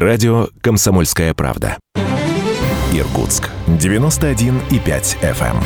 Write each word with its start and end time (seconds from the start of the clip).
Радио 0.00 0.46
«Комсомольская 0.60 1.34
правда». 1.34 1.76
Иркутск. 2.92 3.50
91,5 3.66 5.16
FM. 5.20 5.56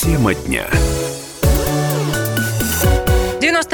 Тема 0.00 0.34
дня. 0.34 0.68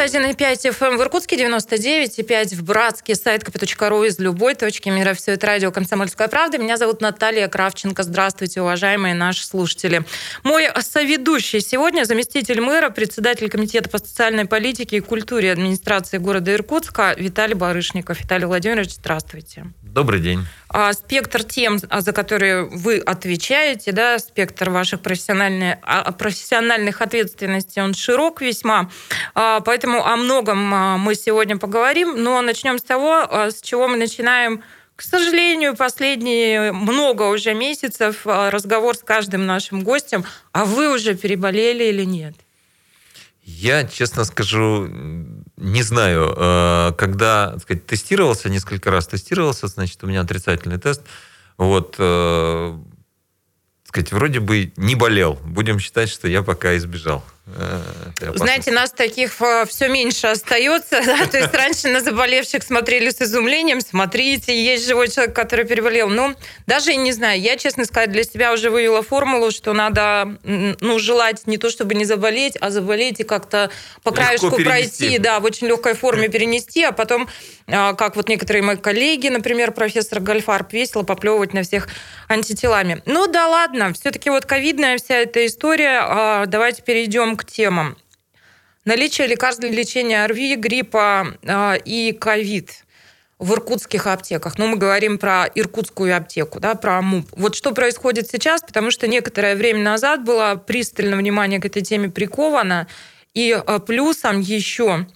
91,5 0.01 0.71
FM 0.73 0.96
в 0.96 1.03
Иркутске, 1.03 1.37
99,5 1.37 2.55
в 2.55 2.62
Братске, 2.62 3.14
сайт 3.14 3.43
kp.ru 3.43 4.07
из 4.07 4.19
любой 4.19 4.55
точки 4.55 4.89
мира. 4.89 5.12
Все 5.12 5.33
это 5.33 5.46
радио 5.46 5.71
«Комсомольская 5.71 6.27
правда». 6.29 6.57
Меня 6.57 6.79
зовут 6.79 7.03
Наталья 7.03 7.48
Кравченко. 7.48 8.02
Здравствуйте, 8.02 8.62
уважаемые 8.62 9.12
наши 9.12 9.45
слушатели. 9.45 10.02
Мой 10.43 10.69
соведущий 10.80 11.61
сегодня 11.61 12.05
заместитель 12.05 12.62
мэра, 12.62 12.88
председатель 12.88 13.51
Комитета 13.51 13.91
по 13.91 13.98
социальной 13.98 14.47
политике 14.47 14.97
и 14.97 15.01
культуре 15.01 15.52
администрации 15.52 16.16
города 16.16 16.51
Иркутска 16.55 17.15
Виталий 17.19 17.55
Барышников. 17.55 18.23
Виталий 18.23 18.46
Владимирович, 18.46 18.95
здравствуйте. 18.95 19.66
Добрый 19.93 20.21
день. 20.21 20.47
А, 20.69 20.93
спектр 20.93 21.43
тем, 21.43 21.79
а, 21.89 22.01
за 22.01 22.12
которые 22.12 22.65
вы 22.65 22.99
отвечаете, 22.99 23.91
да, 23.91 24.21
спектр 24.21 24.71
ваших 24.71 25.01
профессиональных, 25.01 25.79
а, 25.83 26.13
профессиональных 26.13 27.03
ответственностей, 27.03 27.83
он 27.83 27.95
широк 27.95 28.41
весьма. 28.41 28.89
Поэтому 29.35 30.07
о 30.07 30.16
многом 30.16 30.59
мы 31.01 31.15
сегодня 31.16 31.57
поговорим. 31.57 32.23
Но 32.23 32.41
начнем 32.41 32.79
с 32.79 32.83
того, 32.83 33.27
с 33.30 33.61
чего 33.63 33.89
мы 33.89 33.97
начинаем 33.97 34.63
к 34.97 35.03
сожалению, 35.03 35.77
последние 35.77 36.73
много 36.73 37.23
уже 37.23 37.55
месяцев 37.55 38.27
разговор 38.27 38.95
с 38.95 39.01
каждым 39.01 39.47
нашим 39.47 39.83
гостем, 39.83 40.27
а 40.52 40.66
вы 40.66 40.95
уже 40.95 41.15
переболели 41.15 41.85
или 41.85 42.05
нет? 42.05 42.35
Я, 43.43 43.88
честно 43.88 44.25
скажу, 44.25 44.91
не 45.61 45.83
знаю. 45.83 46.35
Э, 46.37 46.93
когда 46.97 47.53
так 47.53 47.63
сказать, 47.63 47.87
тестировался, 47.87 48.49
несколько 48.49 48.91
раз 48.91 49.07
тестировался, 49.07 49.69
значит, 49.69 50.03
у 50.03 50.07
меня 50.07 50.23
отрицательный 50.23 50.79
тест. 50.79 51.03
Вот, 51.57 51.97
э, 51.99 52.79
сказать, 53.85 54.13
вроде 54.13 54.41
бы 54.41 54.73
не 54.77 54.95
болел. 54.95 55.38
Будем 55.45 55.79
считать, 55.79 56.09
что 56.09 56.27
я 56.29 56.43
пока 56.43 56.77
избежал. 56.77 57.25
Э, 57.46 58.33
Знаете, 58.35 58.71
нас 58.71 58.93
таких 58.93 59.41
э, 59.41 59.65
все 59.66 59.88
меньше 59.88 60.29
остается. 60.29 61.01
Да? 61.10 61.27
То 61.27 61.38
есть 61.38 61.52
раньше 61.55 61.88
на 61.88 62.01
заболевших 62.01 62.63
смотрели 62.63 63.10
с 63.10 63.21
изумлением. 63.21 63.80
Смотрите, 63.80 64.56
есть 64.56 64.87
живой 64.87 65.09
человек, 65.09 65.34
который 65.34 65.65
переболел. 65.65 66.09
Ну, 66.09 66.34
даже 66.66 66.94
не 66.94 67.12
знаю. 67.12 67.41
Я, 67.41 67.56
честно 67.56 67.84
сказать, 67.84 68.12
для 68.12 68.22
себя 68.22 68.53
уже 68.53 68.71
вывела 68.71 69.03
формулу, 69.03 69.50
что 69.50 69.72
надо 69.72 70.38
ну, 70.44 70.99
желать 70.99 71.47
не 71.47 71.59
то, 71.59 71.71
чтобы 71.71 71.94
не 71.94 72.05
заболеть, 72.05 72.56
а 72.60 72.71
заболеть 72.71 73.21
и 73.21 73.25
как-то 73.25 73.71
по 74.04 74.12
краешку 74.12 74.50
пройти, 74.50 75.19
да, 75.19 75.41
в 75.41 75.44
очень 75.44 75.66
легкой 75.66 75.94
форме 75.94 76.28
перенести, 76.28 76.84
а 76.84 76.93
потом, 76.93 77.28
а, 77.66 77.94
как 77.94 78.15
вот 78.15 78.28
некоторые 78.28 78.62
мои 78.62 78.77
коллеги, 78.77 79.28
например, 79.28 79.72
профессор 79.72 80.21
Гальфарб, 80.21 80.72
весело 80.72 81.03
поплевывать 81.03 81.54
на 81.54 81.62
всех 81.62 81.88
антителами. 82.28 83.03
Ну 83.06 83.27
да 83.27 83.49
ладно, 83.49 83.93
все-таки 83.94 84.31
вот 84.31 84.47
ковидная 84.47 84.99
вся 84.99 85.16
эта 85.16 85.44
история. 85.47 86.00
А, 86.03 86.47
давайте 86.47 86.82
перейдем 86.82 87.29
к 87.36 87.44
темам. 87.44 87.97
Наличие 88.84 89.26
лекарств 89.26 89.60
для 89.60 89.70
лечения 89.70 90.25
ОРВИ, 90.25 90.56
гриппа 90.56 91.36
э, 91.42 91.78
и 91.84 92.12
ковид 92.12 92.84
в 93.38 93.53
иркутских 93.53 94.06
аптеках. 94.06 94.59
Ну, 94.59 94.69
мы 94.69 94.76
говорим 94.76 95.19
про 95.19 95.47
иркутскую 95.54 96.16
аптеку, 96.16 96.60
да, 96.60 96.75
про 96.75 97.00
МУП. 97.03 97.26
Вот 97.32 97.54
что 97.54 97.72
происходит 97.72 98.28
сейчас, 98.31 98.62
потому 98.62 98.91
что 98.91 99.06
некоторое 99.06 99.54
время 99.54 99.82
назад 99.82 100.25
было 100.25 100.56
пристальное 100.56 101.19
внимание 101.19 101.60
к 101.60 101.66
этой 101.66 101.82
теме 101.82 102.10
приковано, 102.10 102.86
и 103.34 103.50
э, 103.54 103.78
плюсом 103.81 104.41
еще 104.41 105.06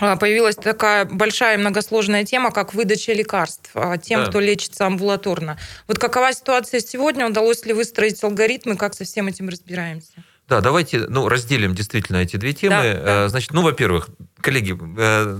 э, 0.00 0.16
появилась 0.16 0.56
такая 0.56 1.04
большая 1.04 1.58
многосложная 1.58 2.24
тема, 2.24 2.50
как 2.50 2.72
выдача 2.72 3.12
лекарств 3.12 3.72
тем, 4.02 4.24
да. 4.24 4.30
кто 4.30 4.40
лечится 4.40 4.86
амбулаторно. 4.86 5.58
Вот 5.86 5.98
какова 5.98 6.32
ситуация 6.32 6.80
сегодня? 6.80 7.26
Удалось 7.26 7.64
ли 7.66 7.74
выстроить 7.74 8.24
алгоритмы? 8.24 8.76
Как 8.76 8.94
со 8.94 9.04
всем 9.04 9.28
этим 9.28 9.50
разбираемся? 9.50 10.24
Да, 10.48 10.60
давайте 10.60 11.06
ну, 11.08 11.28
разделим 11.28 11.74
действительно 11.74 12.18
эти 12.18 12.36
две 12.36 12.52
темы. 12.52 12.76
Да, 12.76 12.82
да. 12.82 13.24
Э, 13.24 13.28
значит, 13.28 13.52
ну, 13.52 13.62
во-первых, 13.62 14.08
коллеги, 14.40 14.78
э, 14.98 15.38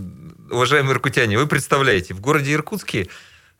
уважаемые 0.50 0.94
иркутяне, 0.94 1.38
вы 1.38 1.46
представляете, 1.46 2.14
в 2.14 2.20
городе 2.20 2.52
Иркутске 2.52 3.08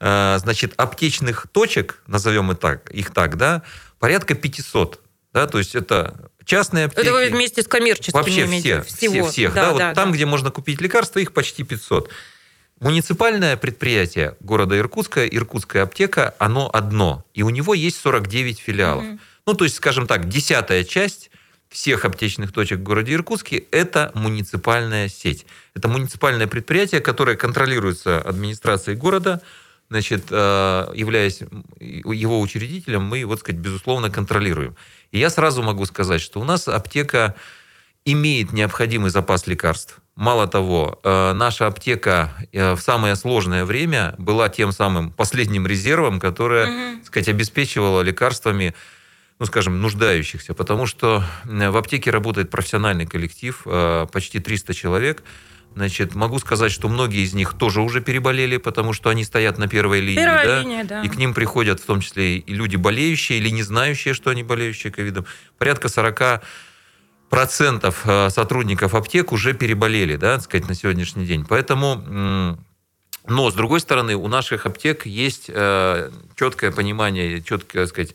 э, 0.00 0.38
значит, 0.38 0.74
аптечных 0.76 1.46
точек, 1.52 2.02
назовем 2.06 2.50
их 2.50 2.58
так, 2.58 2.90
их 2.90 3.12
так, 3.12 3.36
да, 3.36 3.62
порядка 3.98 4.34
500. 4.34 5.00
Да, 5.32 5.46
то 5.46 5.58
есть 5.58 5.74
это 5.74 6.30
частные 6.44 6.86
аптеки. 6.86 7.06
Это 7.06 7.12
вы 7.12 7.28
вместе 7.28 7.62
с 7.62 7.68
коммерческими 7.68 8.14
Вообще 8.14 8.46
все, 8.46 8.82
всего. 8.82 9.12
все, 9.12 9.30
всех. 9.30 9.54
Да, 9.54 9.62
да, 9.62 9.70
вот 9.72 9.78
да, 9.78 9.94
там, 9.94 10.10
да. 10.10 10.14
где 10.16 10.26
можно 10.26 10.50
купить 10.50 10.80
лекарства, 10.80 11.18
их 11.18 11.32
почти 11.32 11.62
500. 11.62 12.10
Муниципальное 12.80 13.56
предприятие 13.56 14.36
города 14.40 14.78
Иркутска, 14.78 15.26
Иркутская 15.26 15.82
аптека, 15.82 16.34
оно 16.38 16.70
одно. 16.72 17.24
И 17.34 17.42
у 17.42 17.50
него 17.50 17.74
есть 17.74 17.98
49 18.00 18.58
филиалов. 18.58 19.04
Угу. 19.04 19.18
Ну, 19.46 19.54
то 19.54 19.64
есть, 19.64 19.76
скажем 19.76 20.08
так, 20.08 20.28
десятая 20.28 20.82
часть 20.82 21.30
всех 21.68 22.04
аптечных 22.04 22.52
точек 22.52 22.80
в 22.80 22.82
городе 22.82 23.14
Иркутске– 23.14 23.58
это 23.70 24.10
муниципальная 24.14 25.08
сеть. 25.08 25.46
Это 25.74 25.86
муниципальное 25.88 26.48
предприятие, 26.48 27.00
которое 27.00 27.36
контролируется 27.36 28.20
администрацией 28.20 28.96
города, 28.96 29.40
значит, 29.88 30.24
э, 30.30 30.88
являясь 30.94 31.42
его 31.78 32.40
учредителем, 32.40 33.04
мы, 33.04 33.24
вот 33.24 33.38
сказать, 33.38 33.60
безусловно, 33.60 34.10
контролируем. 34.10 34.74
И 35.12 35.18
я 35.20 35.30
сразу 35.30 35.62
могу 35.62 35.86
сказать, 35.86 36.20
что 36.20 36.40
у 36.40 36.44
нас 36.44 36.66
аптека 36.66 37.36
имеет 38.04 38.52
необходимый 38.52 39.10
запас 39.10 39.46
лекарств. 39.46 40.00
Мало 40.16 40.48
того, 40.48 40.98
э, 41.04 41.32
наша 41.34 41.68
аптека 41.68 42.32
э, 42.52 42.74
в 42.74 42.80
самое 42.80 43.14
сложное 43.14 43.64
время 43.64 44.16
была 44.18 44.48
тем 44.48 44.72
самым 44.72 45.12
последним 45.12 45.68
резервом, 45.68 46.18
которое, 46.18 46.96
угу. 46.96 47.04
сказать, 47.04 47.28
обеспечивало 47.28 48.00
лекарствами 48.00 48.74
ну, 49.38 49.47
скажем, 49.47 49.80
нуждающихся, 49.82 50.54
потому 50.54 50.86
что 50.86 51.22
в 51.44 51.76
аптеке 51.76 52.10
работает 52.10 52.50
профессиональный 52.50 53.06
коллектив, 53.06 53.60
э, 53.66 54.06
почти 54.10 54.41
300 54.41 54.72
человек. 54.72 55.22
Значит, 55.74 56.14
могу 56.14 56.38
сказать, 56.38 56.72
что 56.72 56.88
многие 56.88 57.22
из 57.22 57.34
них 57.34 57.52
тоже 57.52 57.82
уже 57.82 58.00
переболели, 58.00 58.56
потому 58.56 58.94
что 58.94 59.10
они 59.10 59.24
стоят 59.24 59.58
на 59.58 59.69
первой 59.69 60.00
линии. 60.00 60.24
Первая 60.24 60.47
да? 60.47 60.62
линия, 60.62 60.84
да. 60.84 61.02
И 61.02 61.08
к 61.08 61.16
ним 61.16 61.34
приходят 61.34 61.80
в 61.80 61.84
том 61.84 62.00
числе 62.00 62.38
и 62.38 62.54
люди 62.54 62.76
болеющие 62.76 63.38
или 63.38 63.50
не 63.50 63.62
знающие, 63.62 64.14
что 64.14 64.30
они 64.30 64.42
болеющие 64.42 64.91
ковидом. 64.91 65.26
Порядка 65.58 65.91
40 65.91 66.42
процентов 67.28 68.03
э, 68.06 68.30
сотрудников 68.30 68.94
аптек 68.94 69.32
уже 69.32 69.53
переболели, 69.53 70.16
да, 70.16 70.36
так 70.36 70.44
сказать, 70.44 70.68
на 70.68 70.74
сегодняшний 70.74 71.26
день. 71.26 71.44
Поэтому 71.47 72.56
но, 73.28 73.50
с 73.50 73.54
другой 73.54 73.80
стороны, 73.80 74.14
у 74.14 74.28
наших 74.28 74.66
аптек 74.66 75.04
есть 75.04 75.47
э, 75.48 76.10
четкое 76.36 76.70
понимание, 76.70 77.42
четкое, 77.42 77.82
так 77.82 77.88
сказать, 77.88 78.14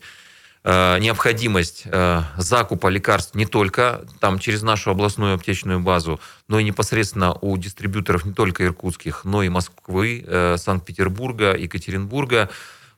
необходимость 0.64 1.82
э, 1.86 2.22
закупа 2.36 2.86
лекарств 2.86 3.34
не 3.34 3.46
только 3.46 4.06
там 4.20 4.38
через 4.38 4.62
нашу 4.62 4.90
областную 4.90 5.34
аптечную 5.34 5.80
базу, 5.80 6.20
но 6.46 6.60
и 6.60 6.64
непосредственно 6.64 7.34
у 7.34 7.56
дистрибьюторов 7.56 8.24
не 8.24 8.32
только 8.32 8.64
иркутских, 8.64 9.24
но 9.24 9.42
и 9.42 9.48
Москвы, 9.48 10.24
э, 10.24 10.56
Санкт-Петербурга, 10.56 11.56
Екатеринбурга. 11.56 12.48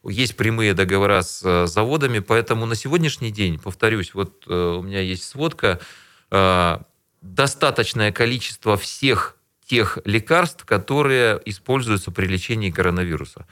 Есть 0.07 0.37
прямые 0.37 0.75
договора 0.75 1.23
с 1.23 1.67
заводами, 1.67 2.19
поэтому 2.19 2.67
на 2.67 2.75
сегодняшний 2.75 3.31
день, 3.31 3.59
повторюсь, 3.59 4.13
вот 4.13 4.47
у 4.47 4.83
меня 4.83 5.01
есть 5.01 5.25
сводка, 5.25 5.81
достаточное 7.23 8.13
количество 8.13 8.77
всех 8.77 9.39
тех 9.65 9.99
лекарств, 10.05 10.67
которые 10.67 11.41
используются 11.47 12.11
при 12.11 12.27
лечении 12.27 12.71
коронавируса 12.71 13.47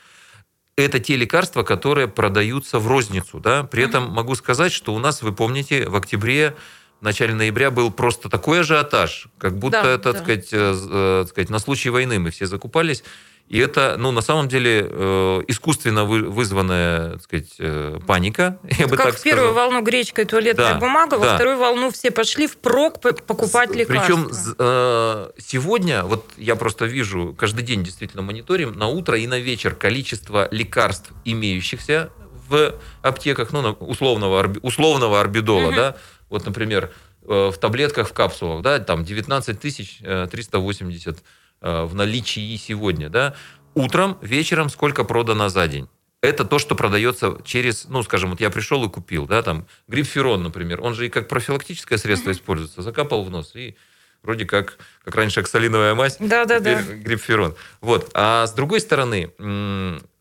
это 0.77 1.01
те 1.01 1.17
лекарства, 1.17 1.63
которые 1.63 2.09
продаются 2.09 2.79
в 2.79 2.87
розницу. 2.87 3.41
Да? 3.41 3.65
При 3.65 3.85
этом 3.85 4.11
могу 4.11 4.35
сказать, 4.35 4.73
что 4.73 4.95
у 4.95 4.99
нас, 4.99 5.23
вы 5.23 5.33
помните, 5.33 5.89
в 5.89 5.97
октябре 5.97 6.57
в 7.01 7.05
начале 7.05 7.35
ноября 7.35 7.73
был 7.73 7.91
просто 7.91 8.29
такой 8.29 8.61
ажиотаж, 8.61 9.27
как 9.39 9.59
будто 9.59 9.83
да, 9.83 9.91
это, 9.91 10.05
да. 10.05 10.13
Так, 10.13 10.23
сказать, 10.23 10.49
э, 10.53 10.75
э, 10.77 11.23
так 11.25 11.31
сказать, 11.31 11.51
на 11.51 11.59
случай 11.59 11.91
войны 11.91 12.21
мы 12.21 12.31
все 12.31 12.47
закупались. 12.47 13.03
И 13.49 13.59
это, 13.59 13.97
ну, 13.99 14.13
на 14.13 14.23
самом 14.23 14.49
деле, 14.49 14.89
э, 14.89 15.43
искусственно 15.47 16.07
вызванная, 16.07 17.13
так 17.13 17.23
сказать, 17.23 17.55
э, 17.59 17.99
паника. 18.07 18.59
Я 18.79 18.89
бы 18.89 18.97
как 18.97 19.07
так 19.07 19.19
в 19.19 19.23
первую 19.23 19.51
сказал. 19.51 19.71
волну 19.71 19.83
гречка 19.85 20.23
и 20.23 20.25
туалетная 20.25 20.75
да, 20.75 20.81
бумага, 20.81 21.19
да. 21.19 21.19
во 21.19 21.35
вторую 21.35 21.59
волну 21.59 21.91
все 21.91 22.11
пошли 22.11 22.47
впрок 22.47 23.01
покупать 23.01 23.75
лекарства. 23.75 24.17
Причем 24.17 24.31
э, 24.59 25.31
сегодня, 25.37 26.05
вот 26.05 26.25
я 26.39 26.57
просто 26.57 26.87
вижу, 26.87 27.35
каждый 27.37 27.63
день 27.63 27.85
действительно 27.85 28.23
мониторим, 28.23 28.73
на 28.73 28.89
утро 28.89 29.19
и 29.19 29.27
на 29.27 29.39
вечер 29.39 29.75
количество 29.75 30.49
лекарств, 30.51 31.13
имеющихся 31.27 32.09
в 32.49 32.75
аптеках, 33.03 33.53
ну, 33.53 33.73
условного, 33.81 34.51
условного 34.63 35.21
орбидола, 35.21 35.67
угу. 35.67 35.77
да, 35.77 35.97
вот, 36.31 36.47
например, 36.47 36.91
в 37.21 37.53
таблетках, 37.61 38.09
в 38.09 38.13
капсулах, 38.15 38.63
да, 38.63 38.79
там 38.79 39.05
19 39.05 39.61
380 39.61 41.19
Э, 41.19 41.21
в 41.63 41.95
наличии 41.95 42.57
сегодня, 42.57 43.09
да, 43.09 43.35
утром, 43.75 44.19
вечером 44.21 44.69
сколько 44.69 45.05
продано 45.05 45.49
за 45.49 45.67
день. 45.69 45.89
это 46.23 46.45
то, 46.45 46.59
что 46.59 46.75
продается 46.75 47.39
через, 47.45 47.87
ну, 47.89 48.03
скажем, 48.03 48.31
вот 48.31 48.41
я 48.41 48.51
пришел 48.51 48.85
и 48.85 48.89
купил, 48.89 49.27
да, 49.27 49.43
там, 49.43 49.67
грипферон, 49.89 50.43
например, 50.43 50.81
он 50.81 50.95
же 50.95 51.07
и 51.07 51.11
как 51.11 51.29
профилактическое 51.29 51.99
средство 51.99 52.31
mm-hmm. 52.31 52.35
используется, 52.35 52.83
закапал 52.83 53.25
в 53.25 53.31
нос, 53.31 53.53
и 53.55 53.75
вроде 54.23 54.45
как, 54.45 54.79
как 55.05 55.17
раньше 55.17 55.41
оксалиновая 55.41 55.95
мазь, 55.95 56.17
да, 56.21 56.45
да, 56.45 56.61
да. 56.61 56.81
грипферон. 56.81 57.57
Вот. 57.81 58.11
А 58.15 58.47
с 58.47 58.53
другой 58.53 58.81
стороны, 58.81 59.33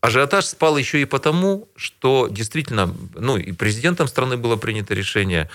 ажиотаж 0.00 0.44
спал 0.44 0.76
еще 0.76 1.00
и 1.00 1.04
потому, 1.04 1.68
что 1.76 2.28
действительно, 2.28 2.92
ну, 3.14 3.36
и 3.36 3.52
президентом 3.52 4.08
страны 4.08 4.36
было 4.36 4.56
принято 4.56 4.94
решение 4.94 5.48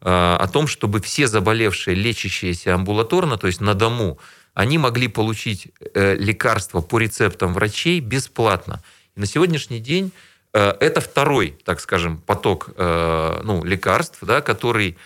а, 0.00 0.38
о 0.38 0.48
том, 0.48 0.66
чтобы 0.66 1.02
все 1.02 1.26
заболевшие, 1.26 1.94
лечащиеся 1.94 2.74
амбулаторно, 2.74 3.36
то 3.36 3.46
есть 3.46 3.60
на 3.60 3.74
дому, 3.74 4.18
они 4.60 4.76
могли 4.76 5.08
получить 5.08 5.68
э, 5.94 6.16
лекарства 6.16 6.82
по 6.82 6.98
рецептам 6.98 7.54
врачей 7.54 7.98
бесплатно. 8.00 8.82
И 9.16 9.20
на 9.20 9.24
сегодняшний 9.24 9.80
день 9.80 10.12
э, 10.52 10.72
это 10.80 11.00
второй, 11.00 11.56
так 11.64 11.80
скажем, 11.80 12.18
поток 12.18 12.68
э, 12.76 13.40
ну, 13.42 13.64
лекарств, 13.64 14.18
да, 14.20 14.42
который 14.42 14.98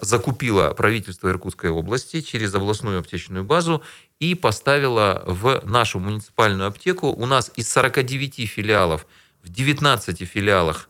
закупило 0.00 0.72
правительство 0.72 1.28
Иркутской 1.28 1.70
области 1.70 2.20
через 2.20 2.52
областную 2.54 2.98
аптечную 2.98 3.44
базу 3.44 3.82
и 4.18 4.34
поставило 4.34 5.22
в 5.26 5.60
нашу 5.64 6.00
муниципальную 6.00 6.66
аптеку. 6.66 7.08
У 7.08 7.26
нас 7.26 7.52
из 7.54 7.70
49 7.70 8.50
филиалов 8.50 9.06
в 9.44 9.48
19 9.50 10.26
филиалах 10.26 10.88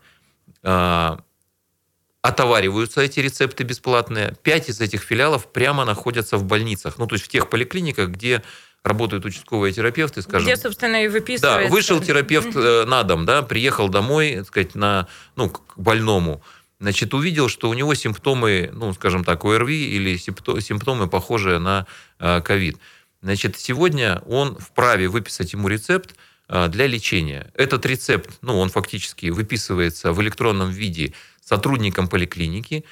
отовариваются 2.23 3.01
эти 3.01 3.21
рецепты 3.21 3.65
бесплатные. 3.65 4.35
Пять 4.43 4.69
из 4.69 4.81
этих 4.81 5.03
филиалов 5.03 5.53
прямо 5.53 5.85
находятся 5.85 6.37
в 6.37 6.45
больницах. 6.45 6.99
Ну, 6.99 7.07
то 7.07 7.15
есть 7.15 7.25
в 7.25 7.29
тех 7.29 7.49
поликлиниках, 7.49 8.11
где 8.11 8.43
работают 8.83 9.25
участковые 9.25 9.73
терапевты, 9.73 10.23
скажем. 10.23 10.47
Где, 10.47 10.57
собственно, 10.57 11.05
и 11.05 11.09
выписывается. 11.09 11.69
Да, 11.69 11.75
вышел 11.75 12.01
терапевт 12.01 12.55
э, 12.55 12.85
на 12.87 13.03
дом, 13.03 13.27
да, 13.27 13.43
приехал 13.43 13.89
домой, 13.89 14.37
так 14.37 14.47
сказать, 14.47 14.75
на, 14.75 15.09
ну, 15.35 15.51
к 15.51 15.77
больному. 15.77 16.43
Значит, 16.79 17.15
увидел, 17.15 17.49
что 17.49 17.69
у 17.71 17.75
него 17.75 17.95
симптомы, 17.95 18.71
ну, 18.73 18.93
скажем 18.93 19.25
так, 19.25 19.45
ОРВИ 19.45 19.97
или 19.97 20.17
симптомы, 20.17 21.09
похожие 21.09 21.59
на 21.59 21.87
э, 22.19 22.41
ковид. 22.43 22.77
Значит, 23.23 23.59
сегодня 23.59 24.23
он 24.27 24.57
вправе 24.57 25.09
выписать 25.09 25.53
ему 25.53 25.69
рецепт 25.69 26.15
для 26.49 26.87
лечения. 26.87 27.51
Этот 27.55 27.85
рецепт, 27.87 28.31
ну, 28.41 28.59
он 28.59 28.69
фактически 28.69 29.31
выписывается 29.31 30.13
в 30.13 30.23
электронном 30.23 30.71
виде 30.71 31.13
сотрудником 31.45 32.09
поликлиники. 32.09 32.85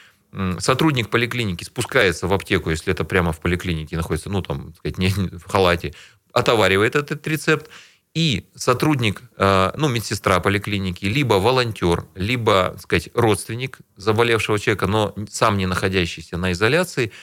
Сотрудник 0.59 1.11
поликлиники 1.11 1.63
спускается 1.63 2.27
в 2.27 2.33
аптеку, 2.33 2.71
если 2.71 2.93
это 2.93 3.05
прямо 3.05 3.33
в 3.33 3.41
поликлинике 3.41 3.97
находится, 3.97 4.29
ну, 4.31 4.43
там, 4.43 4.73
так 4.73 4.77
сказать, 4.79 4.99
не 4.99 5.09
в 5.09 5.49
халате, 5.49 5.95
отоваривает 6.33 6.97
этот 6.97 7.27
рецепт, 7.27 7.71
и 8.15 8.47
сотрудник, 8.55 9.23
э, 9.37 9.73
ну, 9.77 9.89
медсестра 9.89 10.39
поликлиники, 10.41 11.05
либо 11.05 11.35
волонтер, 11.35 12.07
либо, 12.15 12.71
так 12.73 12.81
сказать, 12.81 13.09
родственник 13.15 13.79
заболевшего 13.97 14.59
человека, 14.59 14.87
но 14.87 15.15
сам 15.31 15.59
не 15.59 15.67
находящийся 15.67 16.37
на 16.37 16.53
изоляции– 16.53 17.13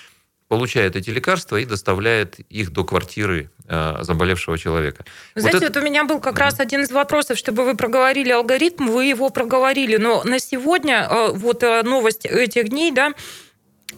получает 0.51 0.97
эти 0.97 1.09
лекарства 1.11 1.55
и 1.55 1.65
доставляет 1.65 2.39
их 2.49 2.73
до 2.73 2.83
квартиры 2.83 3.49
э, 3.69 3.99
заболевшего 4.01 4.57
человека. 4.57 5.05
Вы 5.33 5.35
вот 5.35 5.41
знаете, 5.43 5.65
это... 5.67 5.79
вот 5.79 5.81
у 5.81 5.85
меня 5.85 6.03
был 6.03 6.19
как 6.19 6.37
раз 6.37 6.59
один 6.59 6.81
из 6.81 6.91
вопросов, 6.91 7.37
чтобы 7.37 7.63
вы 7.63 7.77
проговорили 7.77 8.31
алгоритм, 8.31 8.87
вы 8.87 9.05
его 9.05 9.29
проговорили, 9.29 9.95
но 9.95 10.23
на 10.25 10.39
сегодня 10.39 11.07
э, 11.09 11.31
вот 11.31 11.63
э, 11.63 11.83
новость 11.83 12.25
этих 12.25 12.67
дней, 12.67 12.91
да, 12.91 13.13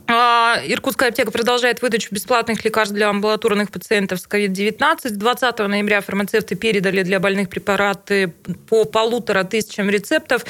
а, 0.06 0.60
Иркутская 0.64 1.10
аптека 1.10 1.32
продолжает 1.32 1.82
выдачу 1.82 2.14
бесплатных 2.14 2.64
лекарств 2.64 2.94
для 2.94 3.10
амбулаторных 3.10 3.72
пациентов 3.72 4.20
с 4.20 4.28
COVID-19. 4.28 5.10
20 5.10 5.60
ноября 5.60 6.02
фармацевты 6.02 6.54
передали 6.54 7.02
для 7.02 7.20
больных 7.20 7.50
препараты 7.50 8.32
по 8.70 8.86
полутора 8.86 9.44
тысячам 9.44 9.90
рецептов. 9.90 10.46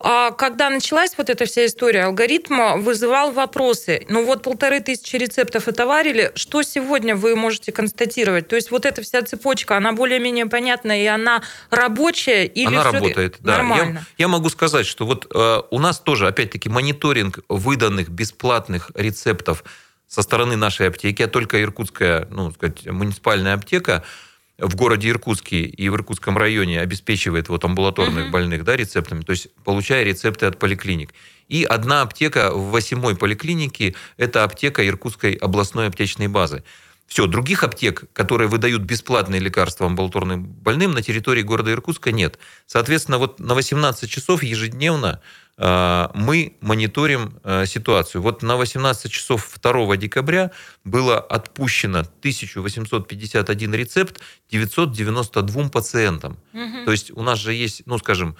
А 0.00 0.32
когда 0.32 0.70
началась 0.70 1.14
вот 1.16 1.30
эта 1.30 1.46
вся 1.46 1.66
история 1.66 2.04
алгоритма, 2.04 2.76
вызывал 2.76 3.32
вопросы. 3.32 4.04
Ну 4.08 4.24
вот 4.24 4.42
полторы 4.42 4.80
тысячи 4.80 5.16
рецептов 5.16 5.68
отоварили. 5.68 6.32
Что 6.34 6.62
сегодня 6.62 7.16
вы 7.16 7.36
можете 7.36 7.72
констатировать? 7.72 8.48
То 8.48 8.56
есть 8.56 8.70
вот 8.70 8.84
эта 8.86 9.02
вся 9.02 9.22
цепочка, 9.22 9.76
она 9.76 9.92
более-менее 9.92 10.46
понятная, 10.46 11.02
и 11.02 11.06
она 11.06 11.42
рабочая? 11.70 12.44
Или 12.44 12.66
она 12.66 12.84
работает, 12.84 13.36
да. 13.40 13.58
Нормально? 13.58 14.06
Я, 14.18 14.24
я 14.24 14.28
могу 14.28 14.48
сказать, 14.48 14.86
что 14.86 15.06
вот 15.06 15.26
э, 15.34 15.62
у 15.70 15.78
нас 15.78 16.00
тоже, 16.00 16.26
опять-таки, 16.26 16.68
мониторинг 16.68 17.40
выданных 17.48 18.08
бесплатных 18.08 18.90
рецептов 18.94 19.64
со 20.06 20.22
стороны 20.22 20.56
нашей 20.56 20.88
аптеки, 20.88 21.22
а 21.22 21.28
только 21.28 21.62
иркутская, 21.62 22.28
ну, 22.30 22.50
сказать, 22.52 22.86
муниципальная 22.86 23.54
аптека– 23.54 24.04
в 24.58 24.76
городе 24.76 25.10
Иркутске 25.10 25.62
и 25.62 25.88
в 25.88 25.96
Иркутском 25.96 26.38
районе 26.38 26.80
обеспечивает 26.80 27.48
вот 27.48 27.64
амбулаторных 27.64 28.24
угу. 28.24 28.32
больных 28.32 28.64
да, 28.64 28.76
рецептами, 28.76 29.22
то 29.22 29.32
есть 29.32 29.48
получая 29.64 30.04
рецепты 30.04 30.46
от 30.46 30.58
поликлиник. 30.58 31.12
И 31.48 31.64
одна 31.64 32.02
аптека 32.02 32.52
в 32.52 32.70
восьмой 32.70 33.16
поликлинике– 33.16 33.94
это 34.16 34.44
аптека 34.44 34.86
Иркутской 34.86 35.32
областной 35.34 35.88
аптечной 35.88 36.28
базы. 36.28 36.62
Все, 37.06 37.26
других 37.26 37.62
аптек, 37.62 38.04
которые 38.12 38.48
выдают 38.48 38.82
бесплатные 38.82 39.40
лекарства 39.40 39.86
амбулаторным 39.86 40.44
больным, 40.44 40.92
на 40.92 41.02
территории 41.02 41.42
города 41.42 41.70
Иркутска 41.70 42.12
нет. 42.12 42.38
Соответственно, 42.66 43.18
вот 43.18 43.40
на 43.40 43.54
18 43.54 44.08
часов 44.08 44.42
ежедневно 44.42 45.20
мы 45.56 46.56
мониторим 46.60 47.38
а, 47.44 47.64
ситуацию. 47.64 48.22
Вот 48.22 48.42
на 48.42 48.56
18 48.56 49.10
часов 49.10 49.48
2 49.62 49.96
декабря 49.96 50.50
было 50.82 51.18
отпущено 51.18 52.00
1851 52.00 53.74
рецепт 53.74 54.20
992 54.50 55.68
пациентам. 55.68 56.38
Угу. 56.52 56.84
То 56.86 56.92
есть 56.92 57.10
у 57.12 57.22
нас 57.22 57.38
же 57.38 57.54
есть, 57.54 57.82
ну, 57.86 57.98
скажем, 57.98 58.36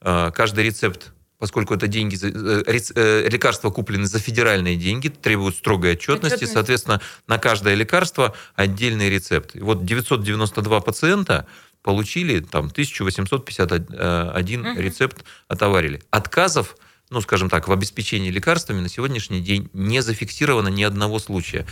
а, 0.00 0.30
каждый 0.32 0.64
рецепт 0.64 1.12
поскольку 1.38 1.74
это 1.74 1.86
деньги, 1.86 2.18
э, 2.22 2.78
э, 2.94 3.28
лекарства 3.28 3.70
куплены 3.70 4.06
за 4.06 4.18
федеральные 4.18 4.76
деньги, 4.76 5.08
требуют 5.08 5.56
строгой 5.56 5.92
отчетности, 5.92 6.36
Отчетность. 6.36 6.52
соответственно, 6.54 7.00
на 7.26 7.38
каждое 7.38 7.74
лекарство 7.74 8.34
отдельный 8.54 9.10
рецепт. 9.10 9.54
И 9.54 9.60
вот 9.60 9.84
992 9.84 10.80
пациента 10.80 11.46
получили 11.86 12.40
там 12.40 12.66
1851 12.66 14.60
угу. 14.60 14.80
рецепт 14.80 15.24
отоварили. 15.46 16.02
Отказов, 16.10 16.76
ну, 17.10 17.20
скажем 17.20 17.48
так, 17.48 17.68
в 17.68 17.72
обеспечении 17.72 18.32
лекарствами 18.32 18.80
на 18.80 18.88
сегодняшний 18.88 19.40
день 19.40 19.70
не 19.72 20.02
зафиксировано 20.02 20.66
ни 20.66 20.82
одного 20.82 21.20
случая. 21.20 21.64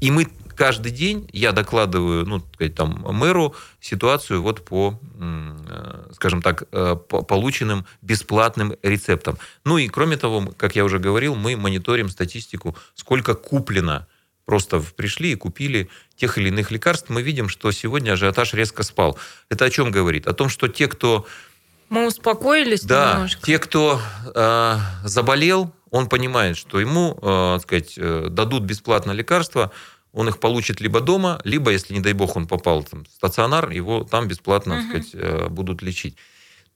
И 0.00 0.10
мы 0.10 0.26
каждый 0.56 0.90
день, 0.90 1.28
я 1.34 1.52
докладываю, 1.52 2.24
ну, 2.24 2.40
там, 2.74 3.04
мэру 3.12 3.54
ситуацию 3.78 4.40
вот 4.40 4.64
по, 4.64 4.98
э, 5.20 6.12
скажем 6.14 6.40
так, 6.40 6.62
э, 6.72 6.96
по 6.96 7.20
полученным 7.22 7.84
бесплатным 8.00 8.74
рецептам. 8.82 9.36
Ну 9.64 9.76
и 9.76 9.88
кроме 9.88 10.16
того, 10.16 10.50
как 10.56 10.76
я 10.76 10.84
уже 10.84 10.98
говорил, 10.98 11.34
мы 11.34 11.58
мониторим 11.58 12.08
статистику, 12.08 12.74
сколько 12.94 13.34
куплено 13.34 14.06
просто 14.48 14.82
пришли 14.96 15.32
и 15.32 15.34
купили 15.34 15.90
тех 16.16 16.38
или 16.38 16.48
иных 16.48 16.70
лекарств, 16.70 17.10
мы 17.10 17.20
видим, 17.20 17.50
что 17.50 17.70
сегодня 17.70 18.12
ажиотаж 18.12 18.54
резко 18.54 18.82
спал. 18.82 19.18
Это 19.50 19.66
о 19.66 19.70
чем 19.70 19.90
говорит? 19.90 20.26
О 20.26 20.32
том, 20.32 20.48
что 20.48 20.68
те, 20.68 20.88
кто... 20.88 21.26
Мы 21.90 22.06
успокоились 22.06 22.80
да, 22.80 23.12
немножко. 23.12 23.44
те, 23.44 23.58
кто 23.58 24.00
э, 24.34 24.76
заболел, 25.04 25.70
он 25.90 26.08
понимает, 26.08 26.56
что 26.56 26.80
ему, 26.80 27.18
э, 27.20 27.58
сказать, 27.62 27.92
э, 27.98 28.28
дадут 28.30 28.62
бесплатно 28.62 29.12
лекарства, 29.12 29.70
он 30.14 30.30
их 30.30 30.40
получит 30.40 30.80
либо 30.80 31.02
дома, 31.02 31.42
либо, 31.44 31.70
если, 31.70 31.92
не 31.92 32.00
дай 32.00 32.14
бог, 32.14 32.34
он 32.34 32.46
попал 32.46 32.82
там, 32.84 33.04
в 33.04 33.08
стационар, 33.08 33.68
его 33.68 34.04
там 34.04 34.28
бесплатно, 34.28 34.78
угу. 34.78 34.88
сказать, 34.88 35.10
э, 35.12 35.48
будут 35.50 35.82
лечить. 35.82 36.16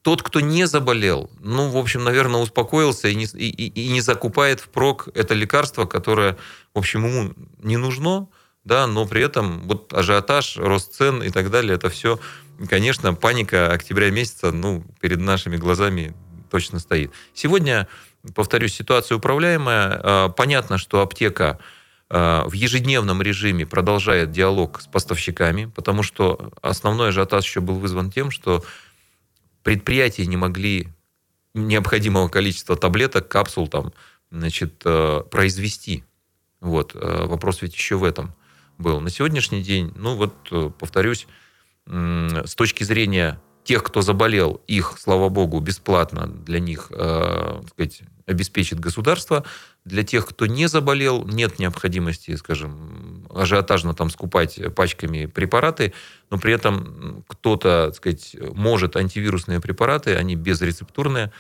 Тот, 0.03 0.23
кто 0.23 0.41
не 0.41 0.67
заболел, 0.67 1.31
ну, 1.41 1.71
в 1.71 1.77
общем, 1.77 2.03
наверное, 2.03 2.41
успокоился 2.41 3.09
и 3.09 3.15
не, 3.15 3.25
и, 3.25 3.69
и 3.69 3.89
не 3.89 4.01
закупает 4.01 4.61
впрок 4.61 5.09
это 5.15 5.35
лекарство, 5.35 5.85
которое, 5.87 6.37
в 6.75 6.79
общем, 6.79 7.07
ему 7.07 7.33
не 7.59 7.77
нужно, 7.77 8.29
да, 8.65 8.89
но 8.89 9.07
при 9.07 9.23
этом 9.23 9.61
вот 9.69 9.93
ажиотаж, 9.93 10.57
рост 10.57 10.95
цен 10.95 11.23
и 11.23 11.31
так 11.31 11.51
далее, 11.51 11.75
это 11.75 11.89
все, 11.89 12.19
конечно, 12.69 13.15
паника 13.15 13.73
октября 13.73 14.11
месяца, 14.11 14.51
ну, 14.51 14.85
перед 15.01 15.21
нашими 15.21 15.57
глазами 15.57 16.15
точно 16.51 16.81
стоит. 16.81 17.13
Сегодня, 17.33 17.89
повторюсь, 18.35 18.75
ситуация 18.75 19.17
управляемая. 19.17 20.01
А, 20.03 20.29
понятно, 20.29 20.79
что 20.79 21.01
аптека 21.01 21.59
а, 22.11 22.47
в 22.47 22.53
ежедневном 22.53 23.23
режиме 23.23 23.67
продолжает 23.67 24.31
диалог 24.31 24.81
с 24.83 24.87
поставщиками, 24.87 25.65
потому 25.65 26.03
что 26.03 26.53
основной 26.61 27.09
ажиотаж 27.09 27.45
еще 27.45 27.61
был 27.61 27.77
вызван 27.77 28.11
тем, 28.11 28.31
что 28.31 28.63
предприятия 29.63 30.27
не 30.27 30.37
могли 30.37 30.89
необходимого 31.55 32.29
количества 32.29 32.77
таблеток, 32.77 33.29
капсул 33.29 33.69
там, 33.69 33.93
значит, 34.31 34.83
э, 34.85 35.23
произвести. 35.31 36.05
Вот. 36.61 36.95
Э, 36.95 37.27
вопрос 37.27 37.63
ведь 37.63 37.75
еще 37.75 37.97
в 37.97 38.05
этом 38.05 38.35
был. 38.79 39.01
На 39.01 39.11
сегодняшний 39.11 39.63
день, 39.63 39.93
ну 39.97 40.17
вот, 40.17 40.35
э, 40.51 40.71
повторюсь, 40.79 41.27
с 41.85 42.55
точки 42.55 42.85
зрения 42.85 43.41
тех, 43.65 43.83
кто 43.83 44.03
заболел, 44.03 44.61
их, 44.67 44.95
слава 44.99 45.29
богу, 45.29 45.61
бесплатно 45.61 46.27
для 46.27 46.61
них 46.61 46.89
э, 46.91 47.63
сказать, 47.71 48.03
обеспечит 48.27 48.81
государство. 48.81 49.45
Для 49.85 50.03
тех, 50.05 50.27
кто 50.27 50.47
не 50.47 50.67
заболел, 50.67 51.25
нет 51.27 51.59
необходимости, 51.59 52.35
скажем, 52.37 53.12
ажиотажно 53.35 53.95
там 53.95 54.11
скупать 54.11 54.61
пачками 54.75 55.27
препараты, 55.27 55.93
но 56.31 56.39
при 56.39 56.53
этом 56.53 57.25
кто-то, 57.29 57.87
так 57.87 57.97
сказать, 57.97 58.37
может 58.55 58.97
антивирусные 58.97 59.61
препараты, 59.61 60.15
они 60.17 60.37
безрецептурные, 60.37 61.33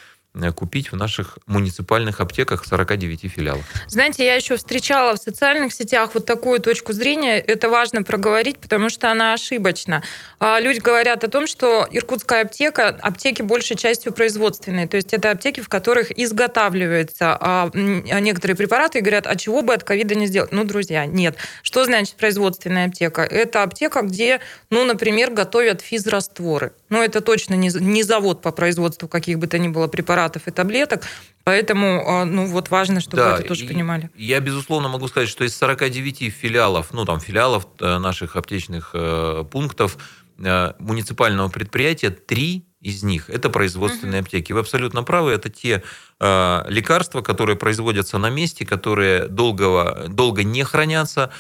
купить 0.56 0.92
в 0.92 0.96
наших 0.96 1.38
муниципальных 1.46 2.20
аптеках 2.20 2.64
49 2.64 3.30
филиалов. 3.30 3.64
Знаете, 3.86 4.24
я 4.24 4.34
еще 4.34 4.56
встречала 4.56 5.14
в 5.14 5.18
социальных 5.18 5.74
сетях 5.74 6.10
вот 6.14 6.24
такую 6.24 6.58
точку 6.60 6.94
зрения. 6.94 7.38
Это 7.38 7.68
важно 7.68 8.02
проговорить, 8.02 8.58
потому 8.58 8.88
что 8.88 9.10
она 9.10 9.34
ошибочна. 9.34 10.02
А, 10.40 10.58
люди 10.58 10.78
говорят 10.78 11.22
о 11.22 11.28
том, 11.28 11.46
что 11.46 11.86
иркутская 11.90 12.42
аптека, 12.42 12.88
аптеки 12.88 13.42
большей 13.42 13.76
частью 13.76 14.12
производственные. 14.14 14.88
То 14.88 14.96
есть 14.96 15.12
это 15.12 15.30
аптеки, 15.30 15.60
в 15.60 15.68
которых 15.68 16.10
изготавливаются 16.18 17.36
а, 17.38 17.70
некоторые 17.74 18.56
препараты 18.56 18.98
и 18.98 19.02
говорят, 19.02 19.26
а 19.26 19.36
чего 19.36 19.60
бы 19.60 19.74
от 19.74 19.84
ковида 19.84 20.14
не 20.14 20.26
сделать? 20.26 20.50
Ну, 20.50 20.64
друзья, 20.64 21.04
нет. 21.04 21.36
Что 21.62 21.84
значит 21.84 22.16
производственная 22.16 22.86
аптека? 22.86 23.20
Это 23.22 23.62
аптека, 23.62 24.00
где, 24.00 24.40
ну, 24.70 24.84
например, 24.84 25.30
готовят 25.30 25.82
физрастворы. 25.82 26.72
Но 26.88 27.04
это 27.04 27.20
точно 27.20 27.54
не 27.54 28.02
завод 28.02 28.40
по 28.40 28.50
производству 28.50 29.08
каких 29.08 29.38
бы 29.38 29.46
то 29.46 29.58
ни 29.58 29.68
было 29.68 29.88
препаратов 29.88 30.21
препаратов 30.22 30.48
и 30.48 30.50
таблеток. 30.50 31.02
Поэтому, 31.44 32.02
а, 32.06 32.24
ну, 32.24 32.46
вот 32.46 32.70
важно, 32.70 33.00
чтобы 33.00 33.16
да, 33.16 33.34
это 33.34 33.48
тоже 33.48 33.66
понимали. 33.66 34.10
Я, 34.16 34.40
безусловно, 34.40 34.88
могу 34.88 35.08
сказать, 35.08 35.28
что 35.28 35.44
из 35.44 35.56
49 35.56 36.32
филиалов, 36.32 36.92
ну, 36.92 37.04
там, 37.04 37.20
филиалов 37.20 37.66
э, 37.80 37.98
наших 37.98 38.36
аптечных 38.36 38.90
э, 38.94 39.44
пунктов 39.50 39.98
э, 40.38 40.72
муниципального 40.78 41.48
предприятия, 41.48 42.10
три 42.10 42.64
из 42.80 43.02
них 43.02 43.30
это 43.30 43.48
производственные 43.48 44.20
угу. 44.20 44.26
аптеки. 44.26 44.52
Вы 44.52 44.60
абсолютно 44.60 45.02
правы, 45.02 45.32
это 45.32 45.48
те 45.48 45.82
э, 46.20 46.64
лекарства, 46.68 47.22
которые 47.22 47.56
производятся 47.56 48.18
на 48.18 48.30
месте, 48.30 48.64
которые 48.64 49.26
долго, 49.28 50.06
долго 50.08 50.44
не 50.44 50.64
хранятся, 50.64 51.30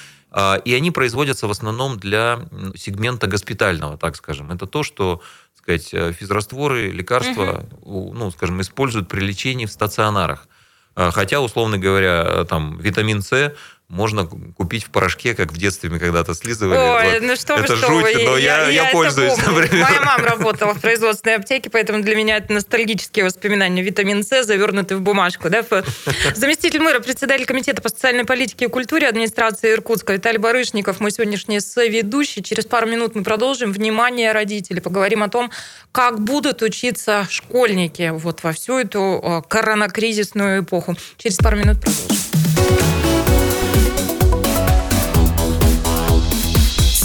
и 0.64 0.74
они 0.74 0.90
производятся 0.90 1.46
в 1.46 1.50
основном 1.50 1.98
для 1.98 2.38
сегмента 2.74 3.26
госпитального, 3.26 3.98
так 3.98 4.16
скажем. 4.16 4.50
Это 4.50 4.66
то, 4.66 4.82
что 4.82 5.20
сказать, 5.62 5.94
э, 5.94 6.12
физрастворы, 6.12 6.90
лекарства, 6.90 7.64
угу. 7.82 8.12
ну, 8.14 8.30
скажем, 8.30 8.60
используют 8.60 9.08
при 9.08 9.20
лечении 9.20 9.66
в 9.66 9.70
стационарах. 9.70 10.48
А, 10.94 11.10
хотя, 11.10 11.40
условно 11.40 11.78
говоря, 11.78 12.24
э, 12.26 12.44
там 12.48 12.78
витамин 12.78 13.22
С 13.22 13.52
можно 13.92 14.26
купить 14.56 14.84
в 14.84 14.90
порошке, 14.90 15.34
как 15.34 15.52
в 15.52 15.58
детстве 15.58 15.90
мы 15.90 15.98
когда-то 15.98 16.32
слизывали. 16.32 16.78
Ой, 16.78 17.12
вот. 17.12 17.22
ну 17.28 17.36
что 17.36 17.56
это 17.56 17.74
вы, 17.74 17.78
что 17.78 17.86
жуть, 17.88 18.16
вы. 18.16 18.24
но 18.24 18.38
я, 18.38 18.68
я, 18.68 18.84
я 18.84 18.84
пользуюсь, 18.86 19.36
например. 19.36 19.84
Моя 19.84 20.00
мама 20.00 20.24
работала 20.30 20.72
в 20.72 20.80
производственной 20.80 21.36
аптеке, 21.36 21.68
поэтому 21.68 22.02
для 22.02 22.16
меня 22.16 22.38
это 22.38 22.54
ностальгические 22.54 23.26
воспоминания. 23.26 23.82
Витамин 23.82 24.24
С, 24.24 24.44
завернутый 24.44 24.96
в 24.96 25.02
бумажку. 25.02 25.50
Да? 25.50 25.62
Заместитель 26.34 26.80
мэра, 26.80 27.00
председатель 27.00 27.44
комитета 27.44 27.82
по 27.82 27.90
социальной 27.90 28.24
политике 28.24 28.64
и 28.64 28.68
культуре 28.68 29.06
администрации 29.06 29.74
Иркутска 29.74 30.14
Виталий 30.14 30.38
Барышников, 30.38 30.98
мой 31.00 31.10
сегодняшний 31.10 31.60
соведущий. 31.60 32.42
Через 32.42 32.64
пару 32.64 32.86
минут 32.86 33.14
мы 33.14 33.22
продолжим. 33.22 33.72
Внимание, 33.72 34.32
родители. 34.32 34.80
Поговорим 34.80 35.22
о 35.22 35.28
том, 35.28 35.50
как 35.92 36.18
будут 36.18 36.62
учиться 36.62 37.26
школьники 37.28 38.10
вот 38.14 38.42
во 38.42 38.52
всю 38.52 38.78
эту 38.78 39.20
э, 39.22 39.42
коронакризисную 39.46 40.62
эпоху. 40.62 40.96
Через 41.18 41.36
пару 41.36 41.58
минут 41.58 41.78
продолжим. 41.78 42.31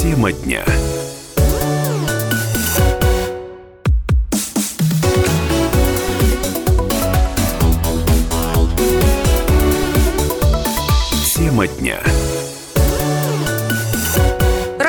Тема 0.02 0.32
дня. 0.32 0.64
Тема 11.36 11.68
дня. 11.68 12.17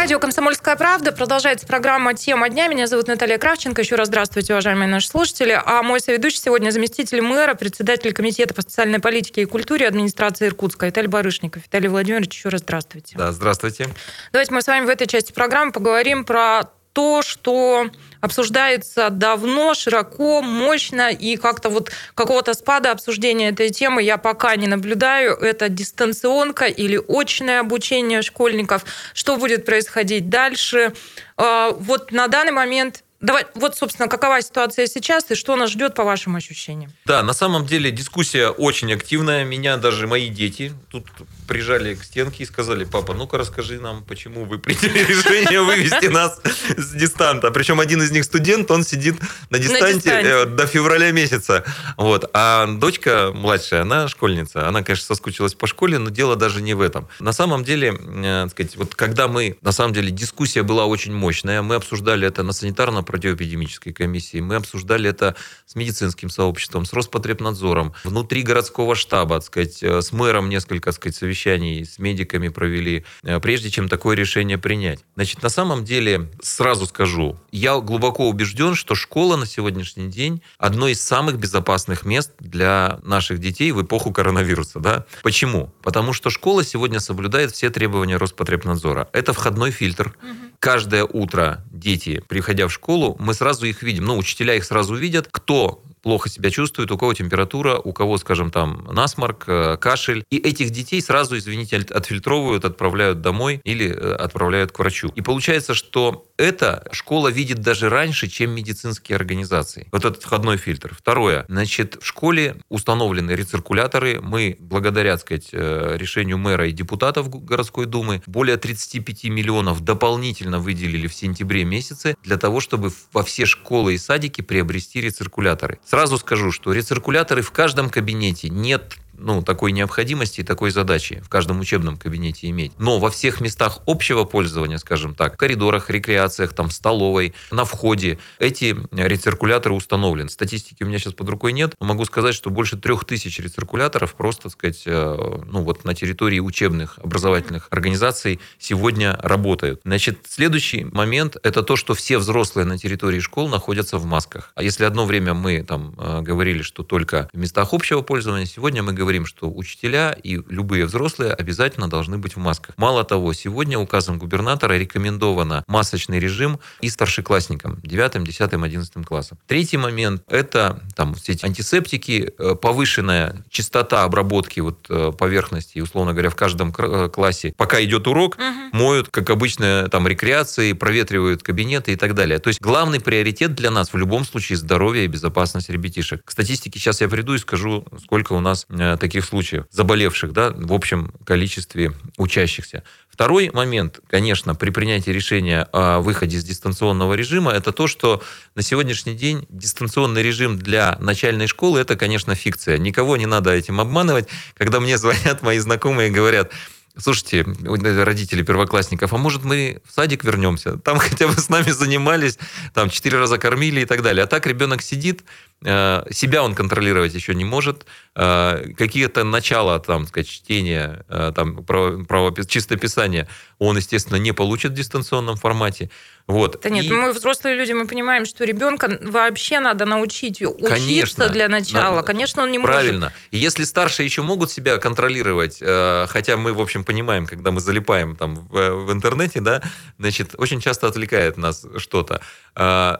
Радио 0.08 0.20
«Комсомольская 0.20 0.74
правда». 0.74 1.12
Продолжается 1.12 1.66
программа 1.66 2.14
«Тема 2.14 2.48
дня». 2.48 2.68
Меня 2.68 2.86
зовут 2.86 3.08
Наталья 3.08 3.36
Кравченко. 3.36 3.82
Еще 3.82 3.94
раз 3.94 4.08
здравствуйте, 4.08 4.54
уважаемые 4.54 4.88
наши 4.88 5.06
слушатели. 5.06 5.60
А 5.62 5.82
мой 5.82 6.00
соведущий 6.00 6.40
сегодня 6.40 6.70
заместитель 6.70 7.20
мэра, 7.20 7.52
председатель 7.52 8.14
Комитета 8.14 8.54
по 8.54 8.62
социальной 8.62 9.00
политике 9.00 9.42
и 9.42 9.44
культуре 9.44 9.86
администрации 9.86 10.46
Иркутска 10.46 10.86
Виталий 10.86 11.08
Барышников. 11.08 11.64
Виталий 11.64 11.90
Владимирович, 11.90 12.38
еще 12.38 12.48
раз 12.48 12.62
здравствуйте. 12.62 13.18
Да, 13.18 13.32
здравствуйте. 13.32 13.88
Давайте 14.32 14.54
мы 14.54 14.62
с 14.62 14.66
вами 14.66 14.86
в 14.86 14.88
этой 14.88 15.06
части 15.06 15.32
программы 15.32 15.72
поговорим 15.72 16.24
про 16.24 16.70
то, 16.92 17.22
что 17.22 17.90
обсуждается 18.20 19.10
давно, 19.10 19.74
широко, 19.74 20.42
мощно, 20.42 21.10
и 21.10 21.36
как-то 21.36 21.68
вот 21.68 21.90
какого-то 22.14 22.54
спада 22.54 22.90
обсуждения 22.90 23.48
этой 23.48 23.70
темы 23.70 24.02
я 24.02 24.18
пока 24.18 24.56
не 24.56 24.66
наблюдаю. 24.66 25.34
Это 25.34 25.68
дистанционка 25.68 26.66
или 26.66 27.00
очное 27.08 27.60
обучение 27.60 28.22
школьников. 28.22 28.84
Что 29.14 29.36
будет 29.36 29.64
происходить 29.64 30.28
дальше? 30.28 30.92
А, 31.36 31.70
вот 31.70 32.12
на 32.12 32.28
данный 32.28 32.52
момент 32.52 33.04
Давай, 33.20 33.46
вот, 33.54 33.76
собственно, 33.76 34.06
какова 34.08 34.40
ситуация 34.40 34.86
сейчас 34.86 35.28
и 35.32 35.34
что 35.34 35.56
нас 35.56 35.70
ждет 35.70 35.94
по 35.94 36.04
вашим 36.04 36.36
ощущениям? 36.36 36.92
Да, 37.04 37.24
на 37.24 37.32
самом 37.32 37.66
деле 37.66 37.90
дискуссия 37.90 38.50
очень 38.50 38.92
активная. 38.92 39.44
Меня 39.44 39.76
даже 39.76 40.06
мои 40.06 40.28
дети 40.28 40.72
тут 40.88 41.04
прижали 41.48 41.94
к 41.94 42.04
стенке 42.04 42.44
и 42.44 42.46
сказали, 42.46 42.84
папа, 42.84 43.14
ну-ка 43.14 43.38
расскажи 43.38 43.80
нам, 43.80 44.04
почему 44.04 44.44
вы 44.44 44.58
приняли 44.58 44.98
решение 44.98 45.62
вывести 45.62 46.06
нас 46.06 46.40
с 46.76 46.92
дистанта. 46.92 47.50
Причем 47.50 47.80
один 47.80 48.02
из 48.02 48.10
них 48.12 48.24
студент, 48.24 48.70
он 48.70 48.84
сидит 48.84 49.16
на 49.50 49.58
дистанте, 49.58 50.10
э, 50.10 50.44
до 50.44 50.66
февраля 50.66 51.10
месяца. 51.10 51.64
Вот. 51.96 52.30
А 52.34 52.66
дочка 52.66 53.32
младшая, 53.34 53.82
она 53.82 54.08
школьница. 54.08 54.68
Она, 54.68 54.82
конечно, 54.82 55.06
соскучилась 55.06 55.54
по 55.54 55.66
школе, 55.66 55.98
но 55.98 56.10
дело 56.10 56.36
даже 56.36 56.60
не 56.60 56.74
в 56.74 56.82
этом. 56.82 57.08
На 57.18 57.32
самом 57.32 57.64
деле, 57.64 57.98
э, 57.98 58.48
сказать, 58.50 58.76
вот 58.76 58.94
когда 58.94 59.26
мы, 59.26 59.56
на 59.62 59.72
самом 59.72 59.94
деле, 59.94 60.10
дискуссия 60.10 60.62
была 60.62 60.84
очень 60.84 61.14
мощная, 61.14 61.62
мы 61.62 61.76
обсуждали 61.76 62.28
это 62.28 62.42
на 62.42 62.52
санитарно-противоэпидемической 62.52 63.92
комиссии, 63.92 64.40
мы 64.40 64.56
обсуждали 64.56 65.08
это 65.08 65.34
с 65.64 65.74
медицинским 65.74 66.28
сообществом, 66.28 66.84
с 66.84 66.92
Роспотребнадзором, 66.92 67.94
внутри 68.04 68.42
городского 68.42 68.94
штаба, 68.94 69.36
так 69.36 69.46
сказать, 69.46 69.82
э, 69.82 70.02
с 70.02 70.12
мэром 70.12 70.50
несколько, 70.50 70.90
так 70.90 70.96
сказать, 70.96 71.16
совещаний 71.16 71.37
совещаний 71.38 71.84
с 71.84 71.98
медиками 71.98 72.48
провели, 72.48 73.04
э, 73.22 73.40
прежде 73.40 73.70
чем 73.70 73.88
такое 73.88 74.16
решение 74.16 74.58
принять. 74.58 75.00
Значит, 75.14 75.42
на 75.42 75.48
самом 75.48 75.84
деле, 75.84 76.30
сразу 76.42 76.86
скажу, 76.86 77.38
я 77.52 77.78
глубоко 77.78 78.28
убежден, 78.28 78.74
что 78.74 78.94
школа 78.94 79.36
на 79.36 79.46
сегодняшний 79.46 80.08
день 80.08 80.42
одно 80.58 80.88
из 80.88 81.00
самых 81.00 81.38
безопасных 81.38 82.04
мест 82.04 82.32
для 82.40 82.98
наших 83.04 83.38
детей 83.38 83.72
в 83.72 83.82
эпоху 83.82 84.12
коронавируса. 84.12 84.80
Да? 84.80 85.06
Почему? 85.22 85.72
Потому 85.82 86.12
что 86.12 86.30
школа 86.30 86.64
сегодня 86.64 87.00
соблюдает 87.00 87.52
все 87.52 87.70
требования 87.70 88.16
Роспотребнадзора. 88.16 89.08
Это 89.12 89.32
входной 89.32 89.70
фильтр. 89.70 90.16
Угу. 90.22 90.36
Каждое 90.58 91.04
утро 91.04 91.64
дети, 91.70 92.22
приходя 92.28 92.66
в 92.66 92.72
школу, 92.72 93.16
мы 93.20 93.34
сразу 93.34 93.66
их 93.66 93.82
видим. 93.82 94.04
Ну, 94.04 94.18
учителя 94.18 94.54
их 94.54 94.64
сразу 94.64 94.94
видят, 94.96 95.28
кто 95.30 95.82
плохо 96.08 96.30
себя 96.30 96.50
чувствует, 96.50 96.90
у 96.90 96.96
кого 96.96 97.12
температура, 97.12 97.76
у 97.76 97.92
кого, 97.92 98.16
скажем, 98.16 98.50
там 98.50 98.88
насморк, 98.90 99.44
э, 99.46 99.76
кашель. 99.76 100.24
И 100.30 100.38
этих 100.38 100.70
детей 100.70 101.02
сразу, 101.02 101.36
извините, 101.36 101.76
отфильтровывают, 101.76 102.64
отправляют 102.64 103.20
домой 103.20 103.60
или 103.62 103.90
э, 103.90 104.14
отправляют 104.14 104.72
к 104.72 104.78
врачу. 104.78 105.12
И 105.16 105.20
получается, 105.20 105.74
что 105.74 106.24
эта 106.38 106.88
школа 106.92 107.28
видит 107.28 107.58
даже 107.58 107.90
раньше, 107.90 108.26
чем 108.28 108.52
медицинские 108.52 109.16
организации. 109.16 109.86
Вот 109.92 110.06
этот 110.06 110.22
входной 110.22 110.56
фильтр. 110.56 110.96
Второе. 110.98 111.44
Значит, 111.48 111.98
в 112.00 112.06
школе 112.06 112.56
установлены 112.70 113.32
рециркуляторы. 113.32 114.22
Мы, 114.22 114.56
благодаря, 114.60 115.12
так 115.12 115.20
сказать, 115.20 115.50
э, 115.52 115.96
решению 115.98 116.38
мэра 116.38 116.68
и 116.68 116.72
депутатов 116.72 117.28
городской 117.28 117.84
думы, 117.84 118.22
более 118.26 118.56
35 118.56 119.24
миллионов 119.24 119.84
дополнительно 119.84 120.58
выделили 120.58 121.06
в 121.06 121.12
сентябре 121.12 121.64
месяце 121.64 122.16
для 122.24 122.38
того, 122.38 122.60
чтобы 122.60 122.92
во 123.12 123.22
все 123.22 123.44
школы 123.44 123.92
и 123.92 123.98
садики 123.98 124.40
приобрести 124.40 125.02
рециркуляторы. 125.02 125.80
Сразу 125.84 125.97
скажу, 126.18 126.52
что 126.52 126.72
рециркуляторы 126.72 127.42
в 127.42 127.50
каждом 127.50 127.90
кабинете 127.90 128.48
нет 128.48 128.96
ну, 129.18 129.42
такой 129.42 129.72
необходимости 129.72 130.40
и 130.40 130.44
такой 130.44 130.70
задачи 130.70 131.20
в 131.24 131.28
каждом 131.28 131.60
учебном 131.60 131.96
кабинете 131.96 132.48
иметь. 132.48 132.72
Но 132.78 132.98
во 132.98 133.10
всех 133.10 133.40
местах 133.40 133.80
общего 133.86 134.24
пользования, 134.24 134.78
скажем 134.78 135.14
так, 135.14 135.36
коридорах, 135.36 135.90
рекреациях, 135.90 136.52
там, 136.54 136.70
столовой, 136.70 137.34
на 137.50 137.64
входе, 137.64 138.18
эти 138.38 138.76
рециркуляторы 138.92 139.74
установлены. 139.74 140.30
Статистики 140.30 140.82
у 140.82 140.86
меня 140.86 140.98
сейчас 140.98 141.14
под 141.14 141.28
рукой 141.28 141.52
нет, 141.52 141.74
но 141.80 141.86
могу 141.86 142.04
сказать, 142.04 142.34
что 142.34 142.50
больше 142.50 142.76
трех 142.76 143.04
тысяч 143.04 143.38
рециркуляторов 143.38 144.14
просто, 144.14 144.44
так 144.44 144.52
сказать, 144.52 144.82
э, 144.86 145.42
ну, 145.46 145.62
вот 145.62 145.84
на 145.84 145.94
территории 145.94 146.40
учебных 146.40 146.98
образовательных 146.98 147.66
организаций 147.70 148.40
сегодня 148.58 149.18
работают. 149.22 149.80
Значит, 149.84 150.20
следующий 150.28 150.84
момент– 150.84 151.36
это 151.42 151.62
то, 151.62 151.76
что 151.76 151.94
все 151.94 152.18
взрослые 152.18 152.64
на 152.64 152.78
территории 152.78 153.20
школ 153.20 153.48
находятся 153.48 153.98
в 153.98 154.04
масках. 154.04 154.52
А 154.54 154.62
если 154.62 154.84
одно 154.84 155.04
время 155.04 155.34
мы 155.34 155.62
там 155.62 155.94
э, 155.98 156.20
говорили, 156.22 156.62
что 156.62 156.82
только 156.82 157.28
в 157.32 157.38
местах 157.38 157.72
общего 157.72 158.02
пользования, 158.02 158.46
сегодня 158.46 158.82
мы 158.82 158.92
говорим 158.92 159.07
говорим, 159.08 159.24
что 159.24 159.50
учителя 159.50 160.14
и 160.22 160.38
любые 160.50 160.84
взрослые 160.84 161.32
обязательно 161.32 161.88
должны 161.88 162.18
быть 162.18 162.36
в 162.36 162.38
масках. 162.38 162.74
Мало 162.76 163.04
того, 163.04 163.32
сегодня 163.32 163.78
указом 163.78 164.18
губернатора 164.18 164.74
рекомендовано 164.74 165.64
масочный 165.66 166.18
режим 166.18 166.60
и 166.82 166.90
старшеклассникам 166.90 167.80
9, 167.82 168.22
10, 168.22 168.52
11 168.52 169.06
классам. 169.06 169.38
Третий 169.46 169.78
момент– 169.78 170.22
это 170.28 170.82
там, 170.94 171.14
все 171.14 171.32
эти 171.32 171.46
антисептики, 171.46 172.34
э, 172.38 172.54
повышенная 172.60 173.42
частота 173.48 174.04
обработки 174.04 174.60
вот, 174.60 174.84
э, 174.90 175.12
поверхности, 175.18 175.78
условно 175.78 176.12
говоря, 176.12 176.28
в 176.28 176.36
каждом 176.36 176.74
э, 176.76 177.08
классе. 177.08 177.54
Пока 177.56 177.82
идет 177.82 178.06
урок, 178.06 178.34
угу. 178.34 178.76
моют, 178.76 179.08
как 179.08 179.30
обычно, 179.30 179.88
там 179.90 180.06
рекреации, 180.06 180.74
проветривают 180.74 181.42
кабинеты 181.42 181.94
и 181.94 181.96
так 181.96 182.12
далее. 182.12 182.40
То 182.40 182.48
есть 182.48 182.60
главный 182.60 183.00
приоритет 183.00 183.54
для 183.54 183.70
нас 183.70 183.94
в 183.94 183.96
любом 183.96 184.26
случае 184.26 184.58
здоровье 184.58 185.06
и 185.06 185.08
безопасность 185.08 185.70
ребятишек. 185.70 186.20
К 186.26 186.30
статистике 186.30 186.78
сейчас 186.78 187.00
я 187.00 187.08
приду 187.08 187.32
и 187.32 187.38
скажу, 187.38 187.86
сколько 188.04 188.34
у 188.34 188.40
нас 188.40 188.66
таких 188.98 189.24
случаев 189.24 189.64
заболевших, 189.70 190.32
да, 190.32 190.50
в 190.50 190.72
общем 190.72 191.12
количестве 191.24 191.92
учащихся. 192.16 192.82
Второй 193.18 193.50
момент, 193.52 193.98
конечно, 194.08 194.54
при 194.54 194.70
принятии 194.70 195.10
решения 195.10 195.66
о 195.72 195.98
выходе 195.98 196.36
из 196.36 196.44
дистанционного 196.44 197.14
режима, 197.14 197.50
это 197.50 197.72
то, 197.72 197.88
что 197.88 198.22
на 198.54 198.62
сегодняшний 198.62 199.14
день 199.14 199.44
дистанционный 199.48 200.22
режим 200.22 200.56
для 200.56 200.96
начальной 201.00 201.48
школы– 201.48 201.80
это, 201.80 201.96
конечно, 201.96 202.36
фикция. 202.36 202.78
Никого 202.78 203.16
не 203.16 203.26
надо 203.26 203.50
этим 203.50 203.80
обманывать. 203.80 204.28
Когда 204.56 204.78
мне 204.78 204.96
звонят 204.98 205.42
мои 205.42 205.58
знакомые 205.58 206.10
и 206.10 206.12
говорят, 206.12 206.52
слушайте, 206.98 207.44
родители 207.44 208.42
первоклассников, 208.42 209.12
а 209.12 209.16
может 209.16 209.44
мы 209.44 209.80
в 209.84 209.92
садик 209.92 210.24
вернемся? 210.24 210.76
Там 210.78 210.98
хотя 210.98 211.28
бы 211.28 211.34
с 211.34 211.48
нами 211.48 211.70
занимались, 211.70 212.38
там 212.74 212.90
четыре 212.90 213.18
раза 213.18 213.38
кормили 213.38 213.80
и 213.80 213.84
так 213.84 214.02
далее. 214.02 214.24
А 214.24 214.26
так 214.26 214.46
ребенок 214.46 214.82
сидит, 214.82 215.22
Э, 215.64 216.04
себя 216.12 216.44
он 216.44 216.54
контролировать 216.54 217.14
еще 217.14 217.34
не 217.34 217.44
может, 217.44 217.84
э, 218.14 218.64
какие-то 218.76 219.24
начала, 219.24 219.80
там, 219.80 220.06
сказать, 220.06 220.28
чтения, 220.28 221.04
э, 221.08 221.32
там, 221.34 221.64
право, 221.64 222.04
право, 222.04 222.32
чистописания 222.44 223.28
он, 223.58 223.76
естественно, 223.76 224.18
не 224.18 224.32
получит 224.32 224.70
в 224.70 224.74
дистанционном 224.74 225.34
формате. 225.34 225.90
Вот. 226.28 226.60
Да 226.62 226.68
нет, 226.68 226.84
и... 226.84 226.92
мы 226.92 227.12
взрослые 227.12 227.56
люди, 227.56 227.72
мы 227.72 227.88
понимаем, 227.88 228.24
что 228.24 228.44
ребенка 228.44 229.00
вообще 229.02 229.58
надо 229.58 229.84
научить 229.84 230.40
учиться 230.42 230.68
Конечно, 230.68 231.28
для 231.28 231.48
начала. 231.48 231.96
На... 231.96 232.02
Конечно, 232.04 232.44
он 232.44 232.52
не 232.52 232.60
Правильно. 232.60 232.92
может. 232.92 233.00
Правильно. 233.00 233.12
И 233.32 233.38
если 233.38 233.64
старшие 233.64 234.06
еще 234.06 234.22
могут 234.22 234.52
себя 234.52 234.76
контролировать, 234.78 235.58
хотя 235.58 236.36
мы, 236.36 236.52
в 236.52 236.60
общем, 236.60 236.84
понимаем, 236.88 237.26
когда 237.26 237.50
мы 237.50 237.60
залипаем 237.60 238.16
там 238.16 238.34
в, 238.34 238.86
в 238.86 238.92
интернете, 238.92 239.40
да, 239.40 239.62
значит, 239.98 240.34
очень 240.38 240.60
часто 240.60 240.88
отвлекает 240.88 241.36
нас 241.36 241.66
что-то. 241.76 242.20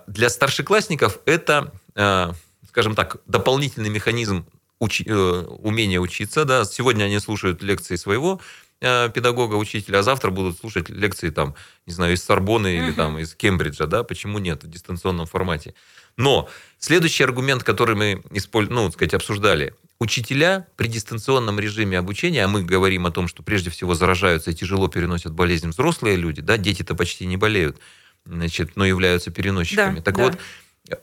Для 0.07 0.28
старшеклассников 0.28 1.18
это 1.25 1.73
скажем 2.68 2.95
так, 2.95 3.16
дополнительный 3.26 3.88
механизм 3.88 4.47
учи, 4.78 5.04
э, 5.04 5.12
умения 5.12 5.99
учиться. 5.99 6.45
Да. 6.45 6.64
Сегодня 6.64 7.04
они 7.04 7.18
слушают 7.18 7.62
лекции 7.62 7.97
своего 7.97 8.40
э, 8.80 9.11
педагога, 9.11 9.54
учителя, 9.57 9.99
а 9.99 10.02
завтра 10.02 10.30
будут 10.30 10.59
слушать 10.59 10.88
лекции 10.88 11.30
там, 11.30 11.54
не 11.87 11.92
знаю, 11.92 12.14
из 12.14 12.23
Сорбоны 12.23 12.68
uh-huh. 12.68 12.78
или 12.78 12.92
там 12.92 13.18
из 13.18 13.35
Кембриджа, 13.35 13.87
да, 13.87 14.04
почему 14.04 14.38
нет 14.38 14.62
в 14.62 14.71
дистанционном 14.71 15.26
формате. 15.26 15.75
Но 16.16 16.49
следующий 16.78 17.25
аргумент, 17.25 17.64
который 17.64 17.97
мы 17.97 18.23
использ... 18.30 18.68
ну, 18.71 18.90
сказать, 18.90 19.14
обсуждали, 19.14 19.75
учителя 20.00 20.67
при 20.76 20.88
дистанционном 20.88 21.59
режиме 21.59 21.99
обучения, 21.99 22.45
а 22.45 22.49
мы 22.49 22.62
говорим 22.62 23.07
о 23.07 23.11
том, 23.11 23.28
что 23.28 23.43
прежде 23.43 23.71
всего 23.71 23.95
заражаются 23.95 24.50
и 24.50 24.55
тяжело 24.55 24.88
переносят 24.88 25.33
болезнь 25.33 25.69
взрослые 25.69 26.17
люди, 26.17 26.40
да, 26.40 26.57
дети-то 26.57 26.95
почти 26.95 27.26
не 27.26 27.37
болеют, 27.37 27.78
значит, 28.25 28.76
но 28.76 28.87
являются 28.87 29.31
переносчиками. 29.31 29.97
Да, 29.97 30.02
так 30.02 30.17
да. 30.17 30.25
вот, 30.25 30.38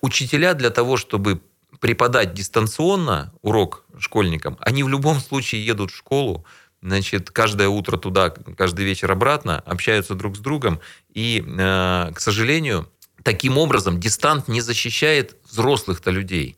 учителя 0.02 0.54
для 0.54 0.70
того, 0.70 0.98
чтобы 0.98 1.42
преподать 1.80 2.34
дистанционно 2.34 3.34
урок 3.42 3.84
школьникам, 4.00 4.58
они 4.62 4.84
в 4.84 4.90
любом 4.90 5.20
случае 5.20 5.66
едут 5.66 5.92
в 5.92 5.96
школу, 5.96 6.46
значит, 6.82 7.32
каждое 7.32 7.68
утро 7.68 7.98
туда, 7.98 8.30
каждый 8.30 8.86
вечер 8.86 9.12
обратно, 9.12 9.60
общаются 9.60 10.16
друг 10.16 10.38
с 10.38 10.40
другом. 10.40 10.80
И, 11.14 11.44
э, 11.46 12.12
к 12.14 12.20
сожалению, 12.20 12.90
таким 13.24 13.58
образом 13.58 14.00
дистант 14.00 14.48
не 14.48 14.62
защищает 14.62 15.36
взрослых-то 15.50 16.12
людей. 16.12 16.58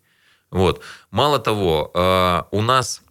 Вот. 0.51 0.81
Мало 1.11 1.39
того, 1.39 1.91
э, 1.93 2.43
у 2.51 2.61
нас 2.61 3.01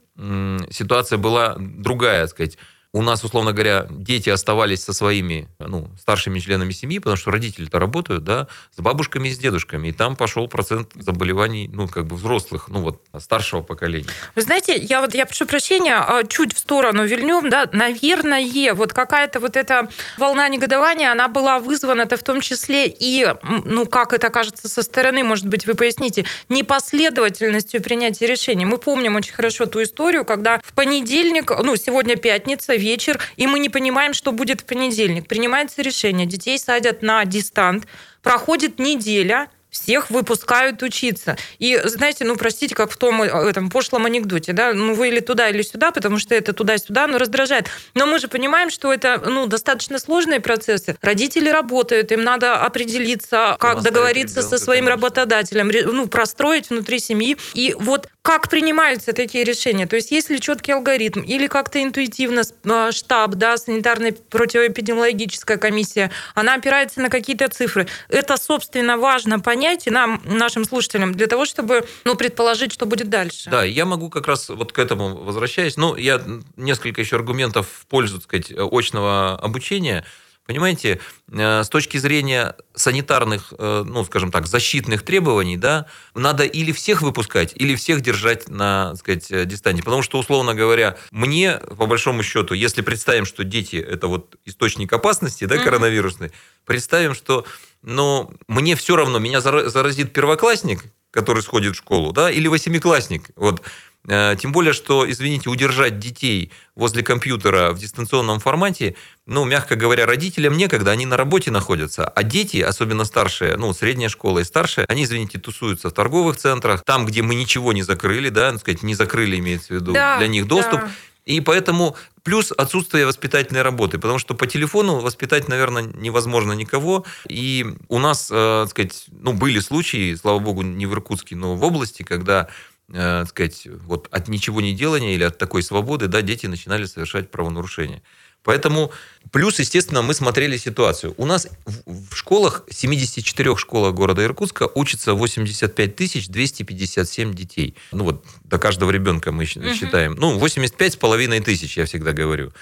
ситуация 0.70 1.18
была 1.18 1.56
другая, 1.58 2.22
так 2.22 2.30
сказать, 2.30 2.58
у 2.96 3.02
нас, 3.02 3.22
условно 3.24 3.52
говоря, 3.52 3.86
дети 3.90 4.30
оставались 4.30 4.82
со 4.82 4.94
своими 4.94 5.48
ну, 5.58 5.90
старшими 6.00 6.38
членами 6.38 6.72
семьи, 6.72 6.98
потому 6.98 7.16
что 7.16 7.30
родители-то 7.30 7.78
работают, 7.78 8.24
да, 8.24 8.48
с 8.74 8.80
бабушками 8.80 9.28
и 9.28 9.32
с 9.32 9.38
дедушками. 9.38 9.88
И 9.88 9.92
там 9.92 10.16
пошел 10.16 10.48
процент 10.48 10.92
заболеваний, 10.94 11.68
ну, 11.70 11.88
как 11.88 12.06
бы 12.06 12.16
взрослых, 12.16 12.68
ну, 12.68 12.80
вот, 12.80 13.02
старшего 13.18 13.60
поколения. 13.60 14.08
Вы 14.34 14.40
знаете, 14.40 14.78
я 14.78 15.02
вот, 15.02 15.14
я 15.14 15.26
прошу 15.26 15.44
прощения, 15.44 15.94
а, 15.94 16.24
чуть 16.24 16.54
в 16.54 16.58
сторону 16.58 17.04
вильнем, 17.04 17.50
да, 17.50 17.68
наверное, 17.70 18.72
вот 18.72 18.94
какая-то 18.94 19.40
вот 19.40 19.56
эта 19.56 19.90
волна 20.16 20.48
негодования, 20.48 21.12
она 21.12 21.28
была 21.28 21.58
вызвана-то 21.58 22.16
в 22.16 22.22
том 22.22 22.40
числе 22.40 22.86
и, 22.86 23.26
ну, 23.66 23.84
как 23.84 24.14
это 24.14 24.30
кажется 24.30 24.70
со 24.70 24.82
стороны, 24.82 25.22
может 25.22 25.46
быть, 25.46 25.66
вы 25.66 25.74
поясните, 25.74 26.24
непоследовательностью 26.48 27.82
принятия 27.82 28.26
решений. 28.26 28.64
Мы 28.64 28.78
помним 28.78 29.16
очень 29.16 29.34
хорошо 29.34 29.66
ту 29.66 29.82
историю, 29.82 30.24
когда 30.24 30.62
в 30.64 30.72
понедельник, 30.72 31.50
ну, 31.62 31.76
сегодня 31.76 32.16
пятница, 32.16 32.74
вечер, 32.86 33.18
и 33.36 33.46
мы 33.46 33.58
не 33.58 33.68
понимаем, 33.68 34.14
что 34.14 34.32
будет 34.32 34.60
в 34.60 34.64
понедельник. 34.64 35.26
Принимается 35.28 35.82
решение, 35.82 36.26
детей 36.26 36.58
садят 36.58 37.02
на 37.02 37.24
дистант, 37.24 37.86
проходит 38.22 38.78
неделя, 38.78 39.48
всех 39.76 40.10
выпускают 40.10 40.82
учиться. 40.82 41.36
И, 41.58 41.78
знаете, 41.84 42.24
ну, 42.24 42.36
простите, 42.36 42.74
как 42.74 42.90
в 42.90 42.96
том 42.96 43.22
э, 43.22 43.26
этом 43.26 43.68
пошлом 43.70 44.06
анекдоте, 44.06 44.52
да, 44.52 44.72
ну, 44.72 44.94
вы 44.94 45.08
или 45.08 45.20
туда, 45.20 45.48
или 45.48 45.62
сюда, 45.62 45.90
потому 45.90 46.18
что 46.18 46.34
это 46.34 46.52
туда-сюда, 46.52 47.06
ну, 47.06 47.18
раздражает. 47.18 47.66
Но 47.94 48.06
мы 48.06 48.18
же 48.18 48.28
понимаем, 48.28 48.70
что 48.70 48.92
это, 48.92 49.22
ну, 49.26 49.46
достаточно 49.46 49.98
сложные 49.98 50.40
процессы. 50.40 50.96
Родители 51.02 51.48
работают, 51.48 52.12
им 52.12 52.24
надо 52.24 52.56
определиться, 52.56 53.56
как 53.60 53.82
договориться 53.82 54.40
ребенка, 54.40 54.56
со 54.58 54.64
своим 54.64 54.86
конечно. 54.86 55.08
работодателем, 55.08 55.70
ну, 55.94 56.06
простроить 56.06 56.70
внутри 56.70 56.98
семьи. 56.98 57.36
И 57.54 57.74
вот 57.78 58.08
как 58.26 58.48
принимаются 58.48 59.12
такие 59.12 59.44
решения? 59.44 59.86
То 59.86 59.94
есть 59.94 60.10
есть 60.10 60.30
ли 60.30 60.40
четкий 60.40 60.72
алгоритм 60.72 61.20
или 61.20 61.46
как-то 61.46 61.80
интуитивно 61.80 62.42
э, 62.64 62.90
штаб, 62.90 63.36
да, 63.36 63.56
санитарная 63.56 64.16
противоэпидемиологическая 64.30 65.58
комиссия, 65.58 66.10
она 66.34 66.54
опирается 66.54 67.00
на 67.00 67.08
какие-то 67.08 67.48
цифры. 67.48 67.86
Это, 68.08 68.36
собственно, 68.36 68.96
важно 68.96 69.38
понять 69.38 69.86
и 69.86 69.90
нам, 69.90 70.20
нашим 70.24 70.64
слушателям, 70.64 71.14
для 71.14 71.28
того, 71.28 71.44
чтобы 71.44 71.86
ну, 72.04 72.16
предположить, 72.16 72.72
что 72.72 72.84
будет 72.84 73.08
дальше. 73.08 73.48
Да, 73.48 73.62
я 73.62 73.84
могу 73.84 74.10
как 74.10 74.26
раз 74.26 74.48
вот 74.48 74.72
к 74.72 74.78
этому 74.80 75.14
возвращаясь. 75.14 75.76
Ну, 75.76 75.94
я 75.94 76.20
несколько 76.56 77.00
еще 77.00 77.14
аргументов 77.14 77.68
в 77.68 77.86
пользу, 77.86 78.16
так 78.16 78.24
сказать, 78.24 78.52
очного 78.58 79.38
обучения. 79.38 80.04
Понимаете, 80.46 81.00
э, 81.32 81.62
с 81.64 81.68
точки 81.68 81.98
зрения 81.98 82.54
санитарных, 82.74 83.52
э, 83.58 83.84
ну, 83.84 84.04
скажем 84.04 84.30
так, 84.30 84.46
защитных 84.46 85.02
требований, 85.02 85.56
да, 85.56 85.86
надо 86.14 86.44
или 86.44 86.72
всех 86.72 87.02
выпускать, 87.02 87.52
или 87.56 87.74
всех 87.74 88.00
держать 88.00 88.48
на, 88.48 88.90
так 88.90 88.98
сказать, 88.98 89.30
э, 89.30 89.44
дистанции. 89.44 89.82
Потому 89.82 90.02
что, 90.02 90.18
условно 90.18 90.54
говоря, 90.54 90.96
мне, 91.10 91.58
по 91.76 91.86
большому 91.86 92.22
счету, 92.22 92.54
если 92.54 92.82
представим, 92.82 93.26
что 93.26 93.42
дети– 93.42 93.76
это 93.90 94.06
вот 94.06 94.36
источник 94.44 94.92
опасности, 94.92 95.44
да, 95.46 95.58
коронавирусный, 95.58 96.30
представим, 96.64 97.14
что 97.14 97.44
но 97.82 98.32
мне 98.48 98.74
все 98.74 98.96
равно, 98.96 99.18
меня 99.18 99.40
заразит 99.40 100.12
первоклассник, 100.12 100.84
который 101.12 101.42
сходит 101.42 101.74
в 101.74 101.78
школу, 101.78 102.12
да, 102.12 102.30
или 102.30 102.48
восьмиклассник. 102.48 103.30
Вот. 103.36 103.62
Э, 104.08 104.36
тем 104.38 104.52
более, 104.52 104.72
что, 104.72 105.08
извините, 105.10 105.50
удержать 105.50 105.98
детей 105.98 106.52
возле 106.74 107.02
компьютера 107.02 107.72
в 107.72 107.78
дистанционном 107.78 108.40
формате, 108.40 108.94
ну, 109.26 109.44
мягко 109.44 109.76
говоря, 109.76 110.06
родителям 110.06 110.56
некогда, 110.56 110.92
они 110.92 111.06
на 111.06 111.16
работе 111.16 111.50
находятся. 111.50 112.06
А 112.08 112.22
дети, 112.22 112.58
особенно 112.58 113.04
старшие, 113.04 113.56
ну, 113.56 113.72
средняя 113.72 114.08
школа 114.08 114.40
и 114.40 114.44
старшие, 114.44 114.86
они, 114.88 115.04
извините, 115.04 115.38
тусуются 115.38 115.90
в 115.90 115.92
торговых 115.92 116.36
центрах, 116.36 116.84
там, 116.84 117.06
где 117.06 117.22
мы 117.22 117.34
ничего 117.34 117.72
не 117.72 117.82
закрыли, 117.82 118.28
да, 118.28 118.52
так 118.52 118.60
сказать, 118.60 118.82
не 118.82 118.94
закрыли, 118.94 119.38
имеется 119.38 119.68
в 119.68 119.76
виду, 119.76 119.92
да, 119.92 120.18
для 120.18 120.28
них 120.28 120.46
доступ. 120.46 120.80
Да. 120.80 120.90
И 121.24 121.40
поэтому 121.40 121.96
плюс 122.22 122.52
отсутствие 122.56 123.04
воспитательной 123.04 123.62
работы, 123.62 123.98
потому 123.98 124.20
что 124.20 124.34
по 124.34 124.46
телефону 124.46 125.00
воспитать, 125.00 125.48
наверное, 125.48 125.82
невозможно 125.82 126.52
никого. 126.52 127.04
И 127.28 127.66
у 127.88 127.98
нас, 127.98 128.28
э, 128.30 128.62
так 128.62 128.70
сказать, 128.70 129.06
ну, 129.10 129.32
были 129.32 129.58
случаи, 129.58 130.14
слава 130.14 130.38
богу, 130.38 130.62
не 130.62 130.86
в 130.86 130.92
Иркутске, 130.92 131.34
но 131.34 131.56
в 131.56 131.64
области, 131.64 132.04
когда 132.04 132.48
э, 132.92 133.24
сказать, 133.26 133.66
вот 133.86 134.08
от 134.10 134.28
ничего 134.28 134.60
не 134.60 134.74
делания 134.74 135.14
или 135.14 135.24
от 135.24 135.38
такой 135.38 135.62
свободы, 135.62 136.08
да, 136.08 136.22
дети 136.22 136.46
начинали 136.46 136.84
совершать 136.84 137.30
правонарушения. 137.30 138.02
Поэтому 138.46 138.92
плюс, 139.32 139.58
естественно, 139.58 140.02
мы 140.02 140.14
смотрели 140.14 140.56
ситуацию. 140.56 141.14
У 141.16 141.26
нас 141.26 141.48
в 141.84 142.14
школах, 142.14 142.62
74 142.70 143.56
школах 143.56 143.92
города 143.94 144.22
Иркутска 144.22 144.68
учатся 144.72 145.14
85 145.14 145.96
257 146.28 147.34
детей. 147.34 147.74
Ну 147.90 148.04
вот 148.04 148.24
до 148.44 148.58
каждого 148.58 148.92
ребенка 148.92 149.32
мы 149.32 149.42
угу. 149.42 149.74
считаем. 149.74 150.14
Ну, 150.14 150.38
85 150.38 150.92
с 150.92 150.96
половиной 150.96 151.40
тысяч, 151.40 151.76
я 151.76 151.86
всегда 151.86 152.12
говорю. 152.12 152.52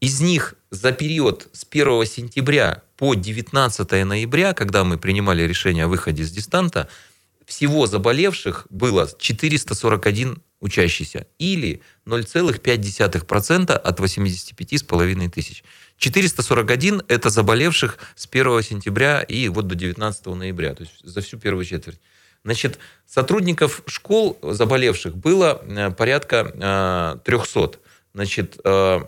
Из 0.00 0.20
них 0.20 0.54
за 0.70 0.92
период 0.92 1.48
с 1.52 1.66
1 1.68 2.06
сентября 2.06 2.82
по 2.96 3.14
19 3.14 4.04
ноября, 4.04 4.52
когда 4.52 4.84
мы 4.84 4.96
принимали 4.96 5.42
решение 5.42 5.84
о 5.84 5.88
выходе 5.88 6.24
с 6.24 6.30
дистанта, 6.30 6.88
всего 7.52 7.86
заболевших 7.86 8.66
было 8.70 9.10
441 9.18 10.42
учащийся, 10.60 11.26
или 11.38 11.82
0,5% 12.06 13.72
от 13.72 14.00
85,5 14.00 15.30
тысяч. 15.30 15.64
441– 15.98 17.02
это 17.08 17.28
заболевших 17.28 17.98
с 18.16 18.26
1 18.26 18.62
сентября 18.62 19.20
и 19.20 19.48
вот 19.48 19.66
до 19.66 19.74
19 19.74 20.26
ноября, 20.26 20.74
то 20.74 20.84
есть 20.84 20.94
за 21.04 21.20
всю 21.20 21.38
первую 21.38 21.66
четверть. 21.66 22.00
Значит, 22.42 22.78
сотрудников 23.06 23.82
школ 23.86 24.38
заболевших 24.42 25.14
было 25.16 25.62
э, 25.68 25.90
порядка 25.90 27.20
300. 27.24 27.60
Э, 27.60 27.68
Значит, 28.14 28.58
э, 28.64 29.00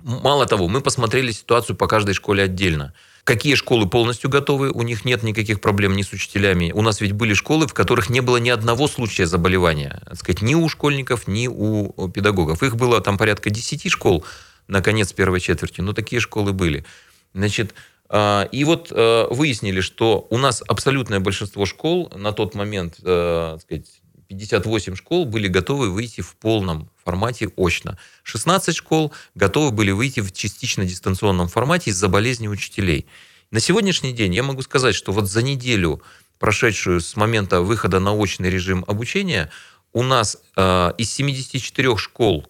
мало 0.00 0.46
того, 0.46 0.68
мы 0.68 0.80
посмотрели 0.80 1.30
ситуацию 1.32 1.74
по 1.76 1.86
каждой 1.86 2.14
школе 2.14 2.44
отдельно. 2.44 2.92
Какие 3.28 3.56
школы 3.56 3.86
полностью 3.86 4.30
готовы, 4.30 4.70
у 4.70 4.80
них 4.80 5.04
нет 5.04 5.22
никаких 5.22 5.60
проблем 5.60 5.94
ни 5.94 6.00
с 6.00 6.14
учителями. 6.14 6.72
У 6.74 6.80
нас 6.80 7.02
ведь 7.02 7.12
были 7.12 7.34
школы, 7.34 7.68
в 7.68 7.74
которых 7.74 8.08
не 8.08 8.22
было 8.22 8.38
ни 8.38 8.48
одного 8.48 8.88
случая 8.88 9.26
заболевания, 9.26 10.00
так 10.06 10.16
сказать, 10.16 10.40
ни 10.40 10.54
у 10.54 10.66
школьников, 10.66 11.28
ни 11.28 11.46
у 11.46 12.08
педагогов. 12.08 12.62
Их 12.62 12.76
было 12.76 13.02
там 13.02 13.18
порядка 13.18 13.50
10 13.50 13.92
школ 13.92 14.24
на 14.66 14.80
конец 14.80 15.12
первой 15.12 15.40
четверти, 15.40 15.82
но 15.82 15.92
такие 15.92 16.20
школы 16.20 16.54
были. 16.54 16.86
Значит, 17.34 17.74
а, 18.08 18.48
и 18.50 18.64
вот 18.64 18.90
э, 18.92 19.26
выяснили, 19.28 19.82
что 19.82 20.26
у 20.30 20.38
нас 20.38 20.62
абсолютное 20.66 21.20
большинство 21.20 21.66
школ 21.66 22.10
на 22.16 22.32
тот 22.32 22.54
момент, 22.54 22.94
э, 23.04 23.50
так 23.56 23.60
сказать, 23.60 23.97
58 24.28 24.94
школ 24.94 25.24
были 25.24 25.48
готовы 25.48 25.90
выйти 25.90 26.20
в 26.20 26.36
полном 26.36 26.90
формате 27.02 27.48
очно. 27.56 27.98
16 28.24 28.76
школ 28.76 29.12
готовы 29.34 29.70
были 29.70 29.90
выйти 29.90 30.20
в 30.20 30.32
частично 30.32 30.84
дистанционном 30.84 31.48
формате 31.48 31.90
из-за 31.90 32.08
болезни 32.08 32.46
учителей. 32.46 33.06
На 33.50 33.60
сегодняшний 33.60 34.12
день 34.12 34.34
я 34.34 34.42
могу 34.42 34.60
сказать, 34.60 34.94
что 34.94 35.12
вот 35.12 35.30
за 35.30 35.42
неделю, 35.42 36.02
прошедшую 36.38 37.00
с 37.00 37.16
момента 37.16 37.62
выхода 37.62 38.00
на 38.00 38.14
очный 38.14 38.50
режим 38.50 38.84
обучения, 38.86 39.50
у 39.94 40.02
нас 40.02 40.36
э, 40.56 40.92
из 40.98 41.10
74 41.10 41.96
школ, 41.96 42.46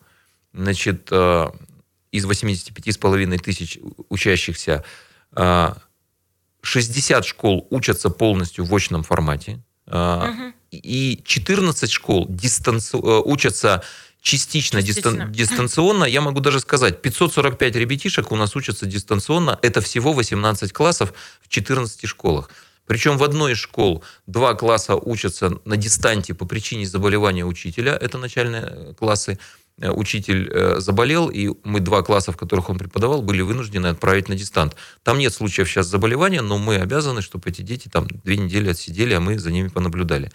значит, 0.52 1.06
э, 1.12 1.46
из 2.10 2.26
85,5 2.26 3.38
тысяч 3.38 3.78
учащихся, 4.08 4.84
60 5.32 7.24
э, 7.24 7.26
школ 7.26 7.68
учатся 7.70 8.10
полностью 8.10 8.64
в 8.64 8.74
очном 8.74 9.04
формате, 9.04 9.60
угу. 9.86 10.52
И 10.70 11.20
14 11.24 11.90
школ 11.90 12.26
дистанци... 12.28 12.96
Э, 12.96 13.22
учатся 13.24 13.82
частично, 14.20 14.82
частично. 14.82 15.10
Дистан, 15.12 15.32
дистанционно. 15.32 16.04
Я 16.04 16.20
могу 16.20 16.40
даже 16.40 16.60
сказать, 16.60 17.02
545 17.02 17.76
ребятишек 17.76 18.32
у 18.32 18.36
нас 18.36 18.56
учатся 18.56 18.86
дистанционно. 18.86 19.58
Это 19.62 19.80
всего 19.80 20.12
18 20.12 20.72
классов 20.72 21.12
в 21.42 21.48
14 21.48 22.06
школах. 22.06 22.50
Причем 22.86 23.18
в 23.18 23.22
одной 23.22 23.52
из 23.52 23.58
школ 23.58 24.02
два 24.26 24.54
класса 24.54 24.96
учатся 24.96 25.52
на 25.66 25.76
дистанте 25.76 26.32
по 26.32 26.46
причине 26.46 26.86
заболевания 26.86 27.44
учителя, 27.44 27.92
это 27.92 28.16
начальные 28.16 28.94
классы. 28.94 29.38
Э, 29.80 29.90
учитель 29.90 30.50
э, 30.52 30.80
заболел, 30.80 31.28
и 31.28 31.50
мы 31.62 31.78
два 31.78 32.02
класса, 32.02 32.32
в 32.32 32.36
которых 32.36 32.68
он 32.68 32.78
преподавал, 32.78 33.22
были 33.22 33.42
вынуждены 33.42 33.86
отправить 33.86 34.28
на 34.28 34.34
дистант. 34.34 34.74
Там 35.04 35.18
нет 35.18 35.32
случаев 35.32 35.68
сейчас 35.68 35.86
заболевания, 35.86 36.42
но 36.42 36.58
мы 36.58 36.76
обязаны, 36.76 37.22
чтобы 37.22 37.48
эти 37.50 37.62
дети 37.62 37.88
там 37.88 38.08
две 38.24 38.36
недели 38.36 38.70
отсидели, 38.70 39.14
а 39.14 39.20
мы 39.20 39.38
за 39.38 39.52
ними 39.52 39.68
понаблюдали. 39.68 40.32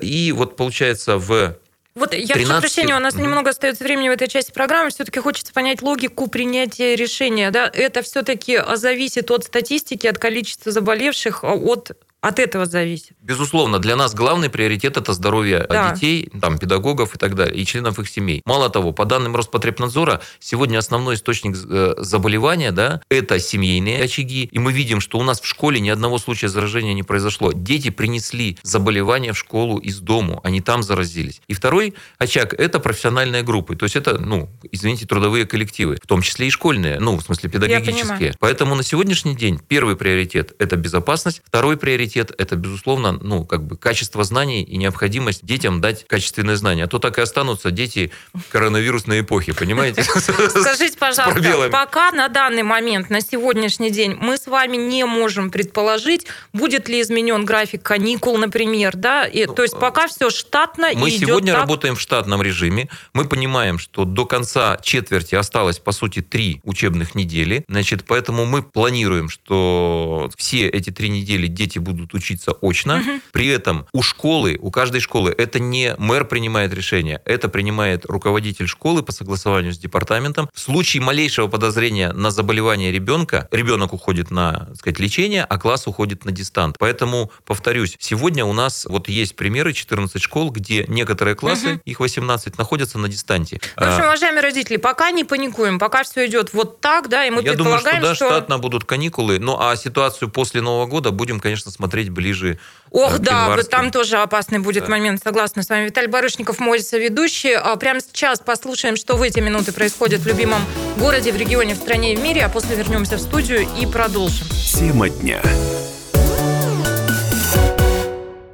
И 0.00 0.32
вот 0.32 0.56
получается 0.56 1.18
в 1.18 1.56
вот 1.96 2.12
я 2.12 2.34
13... 2.34 2.46
прошу 2.46 2.60
прощения, 2.60 2.96
у 2.96 2.98
нас 2.98 3.14
mm-hmm. 3.14 3.22
немного 3.22 3.50
остается 3.50 3.84
времени 3.84 4.08
в 4.08 4.12
этой 4.12 4.26
части 4.26 4.50
программы. 4.50 4.90
Все-таки 4.90 5.20
хочется 5.20 5.52
понять 5.52 5.80
логику 5.80 6.26
принятия 6.28 6.96
решения. 6.96 7.52
Да? 7.52 7.70
Это 7.72 8.02
все-таки 8.02 8.60
зависит 8.74 9.30
от 9.30 9.44
статистики, 9.44 10.08
от 10.08 10.18
количества 10.18 10.72
заболевших, 10.72 11.44
от 11.44 11.92
от 12.24 12.38
этого 12.38 12.64
зависит. 12.64 13.12
Безусловно, 13.20 13.78
для 13.78 13.96
нас 13.96 14.14
главный 14.14 14.48
приоритет 14.48 14.96
это 14.96 15.12
здоровье 15.12 15.66
да. 15.68 15.92
детей, 15.92 16.30
там, 16.40 16.56
педагогов 16.56 17.14
и 17.14 17.18
так 17.18 17.34
далее, 17.34 17.54
и 17.54 17.66
членов 17.66 17.98
их 17.98 18.08
семей. 18.08 18.40
Мало 18.46 18.70
того, 18.70 18.92
по 18.92 19.04
данным 19.04 19.36
Роспотребнадзора, 19.36 20.22
сегодня 20.40 20.78
основной 20.78 21.16
источник 21.16 21.54
э, 21.54 21.94
заболевания 21.98 22.72
да, 22.72 23.02
это 23.10 23.38
семейные 23.38 24.04
очаги. 24.04 24.48
И 24.50 24.58
мы 24.58 24.72
видим, 24.72 25.00
что 25.00 25.18
у 25.18 25.22
нас 25.22 25.38
в 25.38 25.44
школе 25.46 25.80
ни 25.80 25.90
одного 25.90 26.16
случая 26.16 26.48
заражения 26.48 26.94
не 26.94 27.02
произошло. 27.02 27.52
Дети 27.52 27.90
принесли 27.90 28.56
заболевание 28.62 29.34
в 29.34 29.38
школу 29.38 29.76
из 29.76 30.00
дому, 30.00 30.40
они 30.44 30.62
там 30.62 30.82
заразились. 30.82 31.42
И 31.46 31.52
второй 31.52 31.92
очаг 32.16 32.54
это 32.54 32.80
профессиональные 32.80 33.42
группы. 33.42 33.76
То 33.76 33.84
есть 33.84 33.96
это, 33.96 34.16
ну, 34.18 34.48
извините, 34.72 35.06
трудовые 35.06 35.44
коллективы, 35.44 35.98
в 36.02 36.06
том 36.06 36.22
числе 36.22 36.46
и 36.46 36.50
школьные, 36.50 36.98
ну, 37.00 37.18
в 37.18 37.22
смысле 37.22 37.50
педагогические. 37.50 38.32
Поэтому 38.38 38.74
на 38.74 38.82
сегодняшний 38.82 39.36
день 39.36 39.60
первый 39.68 39.94
приоритет 39.94 40.54
это 40.58 40.76
безопасность, 40.76 41.42
второй 41.44 41.76
приоритет 41.76 42.13
приоритет– 42.14 42.34
это, 42.38 42.56
безусловно, 42.56 43.12
ну, 43.12 43.44
как 43.44 43.64
бы 43.64 43.76
качество 43.76 44.24
знаний 44.24 44.62
и 44.62 44.76
необходимость 44.76 45.44
детям 45.44 45.80
дать 45.80 46.06
качественные 46.06 46.56
знания. 46.56 46.84
А 46.84 46.86
то 46.86 46.98
так 46.98 47.18
и 47.18 47.20
останутся 47.20 47.70
дети 47.70 48.10
коронавирусной 48.50 49.20
эпохи, 49.20 49.52
понимаете? 49.52 50.02
Скажите, 50.04 50.96
пожалуйста, 50.98 51.68
пока 51.70 52.10
на 52.12 52.28
данный 52.28 52.62
момент, 52.62 53.10
на 53.10 53.20
сегодняшний 53.20 53.90
день, 53.90 54.16
мы 54.20 54.36
с 54.36 54.46
вами 54.46 54.76
не 54.76 55.04
можем 55.04 55.50
предположить, 55.50 56.26
будет 56.52 56.88
ли 56.88 57.00
изменен 57.00 57.44
график 57.44 57.82
каникул, 57.82 58.38
например, 58.38 58.96
да? 58.96 59.24
И, 59.24 59.46
то 59.46 59.62
есть 59.62 59.78
пока 59.78 60.06
все 60.06 60.30
штатно 60.30 60.88
Мы 60.94 61.10
сегодня 61.10 61.52
так... 61.52 61.62
работаем 61.62 61.96
в 61.96 62.00
штатном 62.00 62.42
режиме. 62.42 62.88
Мы 63.12 63.24
понимаем, 63.24 63.78
что 63.78 64.04
до 64.04 64.26
конца 64.26 64.78
четверти 64.82 65.34
осталось, 65.34 65.78
по 65.78 65.92
сути, 65.92 66.22
три 66.22 66.60
учебных 66.64 67.14
недели. 67.14 67.64
Значит, 67.68 68.04
поэтому 68.06 68.44
мы 68.44 68.62
планируем, 68.62 69.28
что 69.28 70.30
все 70.36 70.68
эти 70.68 70.90
три 70.90 71.08
недели 71.08 71.46
дети 71.46 71.78
будут 71.78 72.03
будут 72.04 72.14
учиться 72.14 72.52
очно. 72.60 72.98
Угу. 72.98 73.20
При 73.32 73.48
этом 73.48 73.86
у 73.92 74.02
школы, 74.02 74.58
у 74.60 74.70
каждой 74.70 75.00
школы, 75.00 75.34
это 75.36 75.58
не 75.58 75.94
мэр 75.98 76.24
принимает 76.24 76.72
решение, 76.72 77.20
это 77.24 77.48
принимает 77.48 78.04
руководитель 78.06 78.66
школы 78.66 79.02
по 79.02 79.12
согласованию 79.12 79.72
с 79.72 79.78
департаментом. 79.78 80.48
В 80.52 80.60
случае 80.60 81.02
малейшего 81.02 81.48
подозрения 81.48 82.12
на 82.12 82.30
заболевание 82.30 82.92
ребенка, 82.92 83.48
ребенок 83.50 83.92
уходит 83.92 84.30
на, 84.30 84.66
так 84.66 84.76
сказать, 84.76 84.98
лечение, 85.00 85.44
а 85.44 85.58
класс 85.58 85.86
уходит 85.86 86.24
на 86.24 86.32
дистант. 86.32 86.76
Поэтому, 86.78 87.30
повторюсь, 87.44 87.96
сегодня 87.98 88.44
у 88.44 88.52
нас 88.52 88.86
вот 88.88 89.08
есть 89.08 89.36
примеры 89.36 89.72
14 89.72 90.20
школ, 90.22 90.50
где 90.50 90.84
некоторые 90.88 91.34
классы, 91.34 91.74
угу. 91.74 91.80
их 91.84 92.00
18, 92.00 92.58
находятся 92.58 92.98
на 92.98 93.08
дистанте. 93.08 93.60
В 93.76 93.82
общем, 93.82 94.02
а, 94.02 94.06
уважаемые 94.06 94.42
родители, 94.42 94.76
пока 94.76 95.10
не 95.10 95.24
паникуем, 95.24 95.78
пока 95.78 96.02
все 96.04 96.26
идет 96.26 96.52
вот 96.52 96.80
так, 96.80 97.08
да, 97.08 97.24
и 97.24 97.30
мы 97.30 97.42
Я 97.42 97.52
предполагаем, 97.52 98.00
думаю, 98.00 98.14
что 98.14 98.26
да, 98.26 98.26
что... 98.26 98.26
штатно 98.26 98.58
будут 98.58 98.84
каникулы, 98.84 99.38
ну 99.38 99.58
а 99.58 99.76
ситуацию 99.76 100.28
после 100.30 100.60
Нового 100.60 100.86
года 100.86 101.10
будем, 101.10 101.40
конечно, 101.40 101.70
смотреть 101.70 101.83
смотреть 101.84 102.08
ближе 102.08 102.58
Ох, 102.90 103.18
да, 103.18 103.56
вот 103.56 103.68
там 103.68 103.90
тоже 103.90 104.18
опасный 104.18 104.60
будет 104.60 104.84
да. 104.84 104.90
момент, 104.90 105.20
согласна 105.22 105.64
с 105.64 105.68
вами. 105.68 105.86
Виталий 105.86 106.08
Барышников, 106.08 106.60
мой 106.60 106.78
соведущий. 106.78 107.52
А 107.56 107.74
прямо 107.74 108.00
сейчас 108.00 108.38
послушаем, 108.38 108.94
что 108.94 109.16
в 109.16 109.22
эти 109.22 109.40
минуты 109.40 109.72
происходит 109.72 110.20
в 110.20 110.28
любимом 110.28 110.60
городе, 110.96 111.32
в 111.32 111.36
регионе, 111.36 111.74
в 111.74 111.78
стране 111.78 112.12
и 112.12 112.16
в 112.16 112.22
мире, 112.22 112.44
а 112.44 112.48
после 112.48 112.76
вернемся 112.76 113.16
в 113.16 113.20
студию 113.20 113.66
и 113.80 113.86
продолжим. 113.86 114.46
Тема 114.72 115.08
дня. 115.08 115.42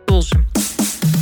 Продолжим. 0.06 0.46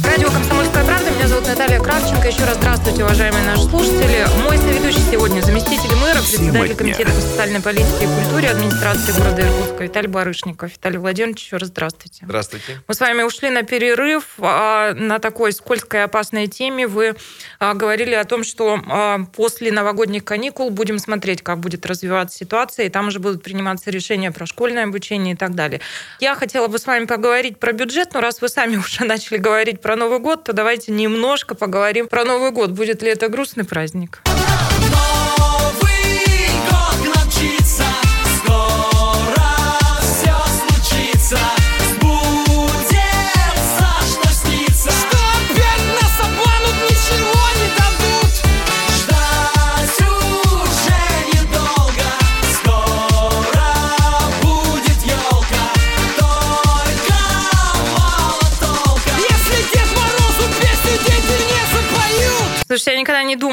Радио 0.04 0.30
«Комсомольская 0.30 0.84
правда». 0.84 1.10
Меня 1.10 1.26
зовут 1.26 1.47
Наталья 1.48 1.80
Кравченко. 1.80 2.28
Еще 2.28 2.44
раз 2.44 2.58
здравствуйте, 2.58 3.04
уважаемые 3.04 3.42
наши 3.46 3.62
слушатели. 3.62 4.26
Мой 4.44 4.58
соведущий 4.58 5.00
сегодня 5.10 5.40
заместитель 5.40 5.96
мэра, 5.96 6.18
председатель 6.18 6.76
комитета 6.76 7.10
по 7.10 7.20
социальной 7.22 7.62
политике 7.62 8.04
и 8.04 8.22
культуре 8.22 8.50
администрации 8.50 9.12
города 9.12 9.40
Иркутска 9.40 9.84
Виталий 9.84 10.08
Барышников. 10.08 10.72
Виталий 10.72 10.98
Владимирович, 10.98 11.44
еще 11.44 11.56
раз 11.56 11.68
здравствуйте. 11.68 12.26
Здравствуйте. 12.26 12.82
Мы 12.86 12.92
с 12.92 13.00
вами 13.00 13.22
ушли 13.22 13.48
на 13.48 13.62
перерыв 13.62 14.34
а, 14.40 14.92
на 14.92 15.20
такой 15.20 15.52
скользкой 15.52 16.00
и 16.00 16.02
опасной 16.02 16.48
теме. 16.48 16.86
Вы 16.86 17.16
а, 17.60 17.72
говорили 17.72 18.12
о 18.12 18.24
том, 18.24 18.44
что 18.44 18.78
а, 18.86 19.20
после 19.34 19.72
новогодних 19.72 20.24
каникул 20.24 20.68
будем 20.68 20.98
смотреть, 20.98 21.40
как 21.40 21.60
будет 21.60 21.86
развиваться 21.86 22.36
ситуация, 22.36 22.84
и 22.84 22.88
там 22.90 23.08
уже 23.08 23.20
будут 23.20 23.42
приниматься 23.42 23.90
решения 23.90 24.30
про 24.30 24.44
школьное 24.44 24.84
обучение 24.84 25.32
и 25.32 25.36
так 25.36 25.54
далее. 25.54 25.80
Я 26.20 26.34
хотела 26.34 26.68
бы 26.68 26.78
с 26.78 26.84
вами 26.84 27.06
поговорить 27.06 27.58
про 27.58 27.72
бюджет, 27.72 28.12
но 28.12 28.20
раз 28.20 28.42
вы 28.42 28.50
сами 28.50 28.76
уже 28.88 29.06
начали 29.06 29.38
говорить 29.38 29.80
про 29.80 29.96
новый 29.96 30.18
год, 30.18 30.44
то 30.44 30.52
давайте 30.52 30.92
немножко 31.38 31.54
поговорим 31.54 32.08
про 32.08 32.24
Новый 32.24 32.50
год. 32.50 32.70
Будет 32.70 33.02
ли 33.02 33.10
это 33.10 33.28
грустный 33.28 33.64
праздник? 33.64 34.22